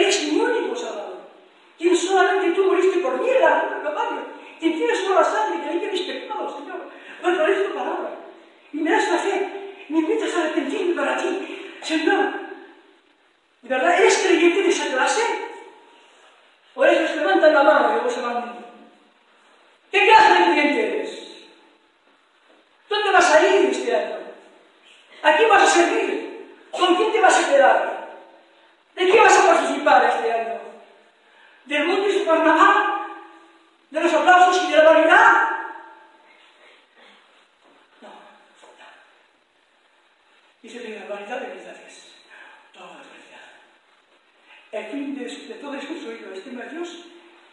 Έχει 0.00 0.22
μόνοι 0.36 0.60
πως 0.68 0.82
άλλο. 0.88 1.06
Την 1.78 1.92
σώμα 2.02 2.34
και 2.42 2.50
του 2.54 2.62
μπορείς 2.66 2.86
την 2.92 3.00
πορνεία, 3.04 3.36
αλλά 3.38 3.64
το 3.72 3.78
καπάνιο. 3.84 4.24
Την 4.60 4.70
πήρε 4.76 4.94
στο 5.00 5.10
βασάνι 5.18 5.56
και 5.62 5.68
λέγε 5.72 5.88
εισπιτάμε 5.96 6.46
στο 6.52 6.60
Θεό. 6.66 6.80
Μα 7.20 7.28
το 7.36 7.40
ρίχνει 7.46 7.64
το 7.68 7.72
παράδο. 7.78 8.08
Μην 8.72 8.80
μοιράσει 8.84 9.08
τα 9.12 9.18
θέα. 9.24 9.40
Μην 9.90 10.02
πείτε 10.06 10.26
σαν 10.32 10.44
την 10.54 10.64
τύχη, 10.68 10.84
την 10.90 10.96
παρατή. 11.00 11.30
Σε 11.86 11.94
νό. 12.06 12.18
Η 13.64 13.66
verdad 13.66 13.94
es 14.06 14.14
que 14.18 14.28
yo 14.40 14.48
esa 14.72 14.86
clase. 14.92 15.24
Por 16.74 16.86
eso 16.86 17.06
se 17.08 17.16
levantan 17.16 17.54
la 17.54 17.62
mano 17.62 17.90
y 17.90 17.92
luego 17.94 18.10
se 18.10 18.20
van. 18.20 18.38
¿Qué 19.90 20.06
clase 20.06 20.34
de 20.34 20.44
creyente 20.44 20.80
eres? 20.86 21.10
¿Dónde 22.90 23.10
vas 23.10 23.34
a 23.34 23.46
ir 23.46 23.70
este 23.70 23.96
año? 23.96 24.16
¿A 25.22 25.36
quién 25.36 25.48
vas 25.48 25.62
a 25.62 25.66
servir? 25.66 26.23
¿Con 26.94 27.02
quién 27.02 27.12
te 27.12 27.20
vas 27.20 27.44
a 27.44 27.50
quedar? 27.50 28.08
¿De 28.94 29.06
qué 29.06 29.18
vas 29.18 29.36
a 29.36 29.46
participar 29.48 30.04
este 30.04 30.32
año? 30.32 30.60
¿Del 31.64 31.86
mundo 31.86 32.08
y 32.08 32.12
su 32.12 32.24
carnaval? 32.24 33.06
¿De 33.90 34.00
los 34.00 34.12
aplausos 34.12 34.62
y 34.62 34.70
de 34.70 34.76
la 34.76 34.84
vanidad? 34.84 35.32
No, 38.00 38.08
no. 38.08 38.86
Dice 40.62 40.82
que 40.82 41.00
la 41.00 41.14
vanidad 41.14 41.40
de 41.40 41.46
verdades. 41.48 42.14
Toda 42.72 42.86
la 42.86 42.98
verdad. 42.98 43.50
El 44.70 44.86
fin 44.92 45.18
de, 45.18 45.24
de 45.24 45.54
todo 45.54 45.72
discurso 45.72 46.08
oído 46.08 46.32
estima 46.32 46.62
a 46.62 46.66
Dios 46.66 47.06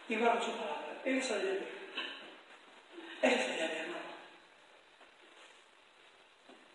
y 0.08 0.16
guarda 0.16 0.40
su 0.40 0.52
palabra. 0.52 1.00
Esa 1.04 1.36
es 1.36 1.44
la 1.44 1.50
llave. 1.50 1.68
Esa 3.22 3.34
es 3.34 3.48
la 3.48 3.56
llave, 3.56 3.78
hermano. 3.80 3.98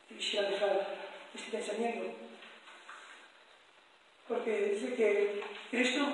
Quisiera 0.09 0.49
dejar 0.49 0.87
este 1.33 1.51
pensamiento. 1.51 2.27
Porque 4.27 4.73
dice 4.73 4.93
que 4.95 5.41
Cristo, 5.71 6.05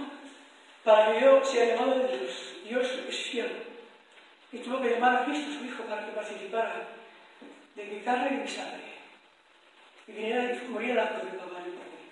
para 0.84 1.12
que 1.12 1.22
yo 1.22 1.44
sea 1.44 1.66
llamado 1.66 2.00
de 2.00 2.18
Dios, 2.18 2.56
Dios 2.64 2.88
es 3.10 3.18
fiel. 3.18 3.64
Y 4.52 4.60
tuvo 4.60 4.82
que 4.82 4.92
llamar 4.92 5.16
a 5.16 5.26
Cristo, 5.26 5.52
su 5.52 5.66
Hijo, 5.66 5.84
para 5.84 6.06
que 6.06 6.12
participara 6.12 6.90
de 7.76 7.84
mi 7.86 8.02
carne 8.02 8.38
y 8.38 8.42
mi 8.42 8.48
sangre. 8.48 8.94
Y 10.08 10.12
viniera 10.12 10.54
y 10.54 10.68
muriera 10.68 11.06
la 11.06 11.10
cruz 11.10 11.32
de 11.32 11.38
Calvario 11.40 11.74
por 11.74 11.86
mí. 11.86 12.12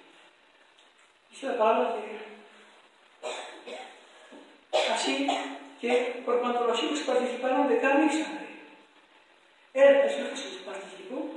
Dice 1.29 1.45
la 1.47 1.57
palabra 1.57 1.95
que 1.95 2.31
así 4.91 5.27
que 5.79 6.21
por 6.25 6.39
cuanto 6.41 6.65
los 6.65 6.83
hijos 6.83 6.99
participaron 7.01 7.67
de 7.67 7.79
carne 7.79 8.07
y 8.07 8.23
sangre, 8.23 8.47
Él, 9.73 9.95
el 10.03 10.09
Señor 10.09 10.29
Jesús, 10.31 10.61
participó 10.65 11.29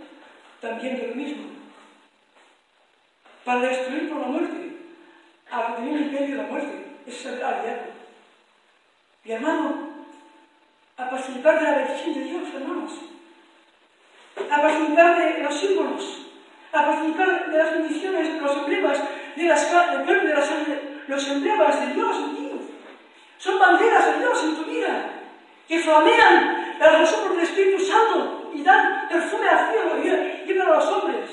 también 0.60 0.96
de 0.96 1.08
lo 1.08 1.14
mismo, 1.14 1.44
para 3.44 3.60
destruir 3.60 4.08
por 4.08 4.20
la 4.20 4.26
muerte 4.26 4.76
al 5.50 5.66
que 5.66 5.72
tenía 5.74 5.96
el 5.96 6.02
imperio 6.06 6.36
de 6.36 6.42
la 6.42 6.48
muerte, 6.48 6.84
ese 7.06 7.18
es 7.18 7.26
el 7.26 7.36
diablo. 7.36 7.92
Y 9.24 9.32
hermano, 9.32 9.90
a 10.96 11.10
de 12.02 12.14
de 12.14 12.24
Dios, 12.24 12.42
hermanos, 12.54 12.92
a 14.50 14.62
participar 14.62 15.16
de 15.16 15.42
los 15.42 15.54
símbolos, 15.54 16.26
a 16.72 16.86
participar 16.86 17.50
de 17.50 17.58
las 17.58 17.72
bendiciones, 17.72 18.42
los 18.42 18.56
emblemas 18.56 18.98
de, 19.36 19.42
las, 19.44 19.72
de 20.06 20.34
la 20.34 20.42
sangre, 20.42 20.80
los 21.06 21.28
emblemas 21.28 21.80
de 21.80 21.94
Dios 21.94 22.16
en 22.16 22.36
ti. 22.36 22.50
Son 23.38 23.58
banderas 23.58 24.06
de 24.06 24.18
Dios 24.18 24.44
en 24.44 24.56
tu 24.56 24.64
vida, 24.64 25.10
que 25.68 25.78
flamean 25.78 26.76
los 26.78 27.12
ojos 27.12 27.36
del 27.36 27.44
Espíritu 27.44 27.84
Santo 27.84 28.50
y 28.54 28.62
dan 28.62 29.08
perfume 29.08 29.48
al 29.48 29.70
cielo 29.70 29.98
y 29.98 30.46
llevan 30.46 30.68
a 30.68 30.74
los 30.76 30.86
hombres. 30.86 31.30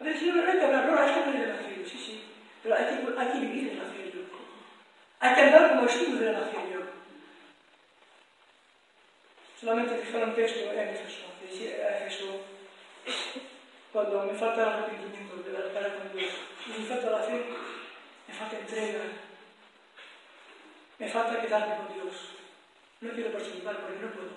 A 0.00 0.04
ver, 0.04 0.18
Señor, 0.18 0.48
hay 0.48 0.58
que 0.58 0.64
hablar, 0.64 0.86
no, 0.86 0.98
hay 0.98 1.12
que 1.12 1.20
hablar 1.20 1.32
del 1.32 1.50
Evangelio, 1.50 1.86
sí, 1.86 1.98
sí, 1.98 2.24
pero 2.62 2.76
hay 2.76 2.84
que, 2.84 3.20
hay 3.20 3.28
que 3.28 3.38
vivir 3.40 3.68
el 3.68 3.78
Evangelio. 3.78 4.22
Hay 5.20 5.34
que 5.34 5.40
andar 5.42 5.68
como 5.70 5.86
espíritu 5.86 6.18
del 6.18 6.28
Evangelio. 6.34 6.71
Solamente 9.62 9.96
fijar 9.98 10.24
un 10.24 10.34
texto 10.34 10.72
en 10.72 10.88
Éfeso, 10.88 11.22
decía 11.40 11.96
Éfeso, 11.96 12.40
cuando 13.92 14.24
me 14.24 14.34
falta 14.34 14.60
el 14.60 14.68
arrepentimiento 14.68 15.36
de 15.36 15.52
la 15.52 15.72
cara 15.72 15.98
con 15.98 16.18
Dios, 16.18 16.32
me 16.66 16.84
falta 16.84 17.10
la 17.10 17.22
fe, 17.22 17.44
me 18.26 18.34
falta 18.34 18.58
entrega, 18.58 19.04
me 20.98 21.08
falta 21.08 21.40
quedarme 21.40 21.76
con 21.76 21.94
Dios. 21.94 22.14
No 23.02 23.12
quiero 23.12 23.30
participar 23.30 23.76
porque 23.76 24.00
no 24.00 24.10
puedo. 24.10 24.30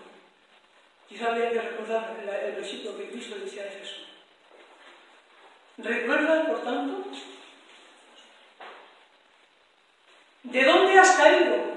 Quizá 1.10 1.30
habría 1.30 1.50
que 1.50 1.62
recordar 1.62 2.18
el, 2.22 2.30
el 2.30 2.56
versículo 2.58 2.96
que 2.96 3.10
Cristo 3.10 3.40
decía 3.40 3.64
a 3.64 3.80
Jesús. 3.80 4.06
Recuerda, 5.80 6.46
por 6.46 6.64
tanto, 6.64 7.10
de 10.44 10.64
dónde 10.64 11.00
has 11.00 11.12
caído 11.16 11.76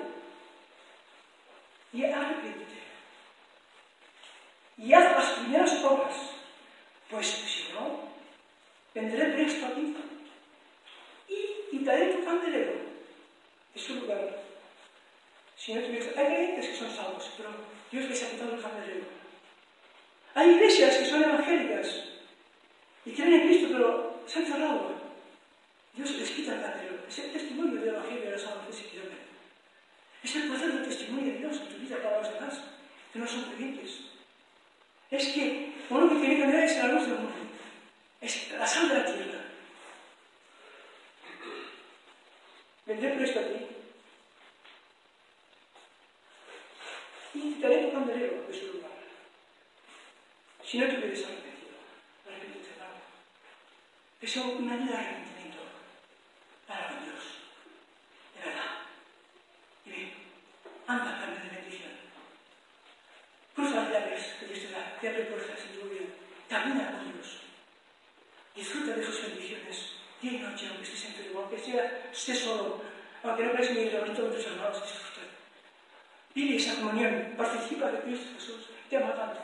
y. 1.95 2.03
y 4.79 4.93
haz 4.93 5.13
las 5.13 5.39
primeras 5.41 5.85
obras, 5.85 6.15
pues 7.11 7.27
si 7.27 7.73
no, 7.73 8.09
vendré 8.95 9.33
presto 9.33 9.67
a 9.67 9.71
ti 9.71 9.97
y 11.29 11.71
quitaré 11.71 12.15
tu 12.15 12.25
candelero 12.25 12.73
de 13.75 13.81
su 13.81 13.95
lugar. 13.97 14.43
Si 15.57 15.75
no 15.75 15.83
tuvieras... 15.83 16.17
Hay 16.17 16.27
creyentes 16.27 16.69
que 16.69 16.77
son 16.77 16.91
salvos, 16.95 17.31
pero 17.37 17.51
Dios 17.91 18.09
les 18.09 18.23
ha 18.23 18.31
quitado 18.31 18.55
el 18.55 18.63
candelero. 18.63 19.05
Hay 20.35 20.51
iglesias 20.51 20.97
que 20.97 21.07
son 21.07 21.25
evangélicas 21.25 22.05
y 23.05 23.11
creen 23.13 23.33
en 23.33 23.49
Cristo, 23.49 23.69
pero 23.73 24.23
se 24.27 24.39
han 24.39 24.47
cerrado. 24.47 24.93
Dios 25.95 26.11
les 26.13 26.31
quita 26.31 26.55
el 26.55 26.63
candelero. 26.63 27.03
Es 27.09 27.19
el 27.19 27.33
testimonio 27.33 27.81
del 27.81 27.89
Evangelio 27.89 28.25
de 28.25 28.31
la 28.31 28.39
salvación 28.39 28.83
que 28.83 28.91
quieren 28.91 29.09
ver. 29.09 29.19
Es 30.23 30.37
el 30.37 30.49
poder 30.49 30.73
del 30.73 30.85
testimonio 30.85 31.33
de 31.33 31.39
Dios 31.39 31.57
en 31.57 31.69
tu 31.69 31.77
vida 31.79 31.97
para 32.03 32.19
los 32.19 32.33
demás, 32.33 32.61
que 33.13 33.19
no 33.19 33.27
son 33.27 33.43
creyentes. 33.51 34.18
Es 35.11 35.29
que 35.29 35.73
uno 35.89 36.09
que 36.09 36.17
tiene 36.17 36.37
que 36.37 36.47
ver 36.47 36.65
es 36.65 36.77
la 36.77 36.89
luz 36.89 37.07
del 37.07 37.19
mundo. 37.19 37.33
Es 38.21 38.53
la 38.53 38.67
sal 38.67 38.89
de 38.89 38.95
la 38.95 39.05
tierra. 39.05 39.41
Vendré 42.85 43.11
presto 43.15 43.41
a 43.41 43.43
ti. 43.43 43.67
Y 47.35 47.41
quitaré 47.55 47.85
tu 47.85 47.93
candelero 47.93 48.47
de 48.49 48.55
su 48.55 48.67
lugar. 48.73 48.91
Si 50.65 50.79
no 50.79 50.87
te 50.87 50.99
hubieras 50.99 51.25
arrepentido, 51.25 51.77
arrepiéntete, 52.27 52.73
hermano. 52.73 53.01
Es 54.21 54.37
una 54.37 54.77
vida 54.77 54.93
de 54.93 54.97
arrepentimiento 54.97 55.59
para 56.67 57.01
Dios. 57.01 57.25
De 58.35 58.45
verdad. 58.45 58.71
Y 59.87 59.91
bien, 59.91 60.13
anda, 60.87 61.21
cambio 61.21 61.48
Cruzadores, 63.59 64.23
que 64.39 64.47
te 65.01 65.09
abre 65.09 65.25
puertas 65.25 65.59
en 65.67 65.81
tu 65.81 65.89
vida, 65.89 66.07
camina 66.49 66.93
con 66.93 67.13
Dios. 67.13 67.41
Disfruta 68.55 68.95
de 68.95 69.05
sus 69.05 69.21
bendiciones, 69.21 69.95
día 70.23 70.33
y 70.35 70.39
noche, 70.39 70.69
aunque 70.69 70.85
estés 70.85 71.07
enfermo, 71.07 71.41
aunque 71.41 71.59
sea, 71.59 72.09
estés 72.13 72.39
solo, 72.39 72.81
aunque 73.25 73.43
no 73.43 73.51
creas 73.51 73.71
en 73.71 73.79
el 73.79 73.95
lamento 73.95 74.23
de 74.23 74.37
tus 74.37 74.47
hermanos, 74.47 74.81
disfruta. 74.81 75.27
Vive 76.37 76.55
esa 76.55 76.77
comunión, 76.77 77.35
participa 77.37 77.91
de 77.91 77.99
Cristo 78.03 78.29
Jesús, 78.39 78.71
te 78.89 78.97
ama 78.97 79.17
tanto. 79.17 79.41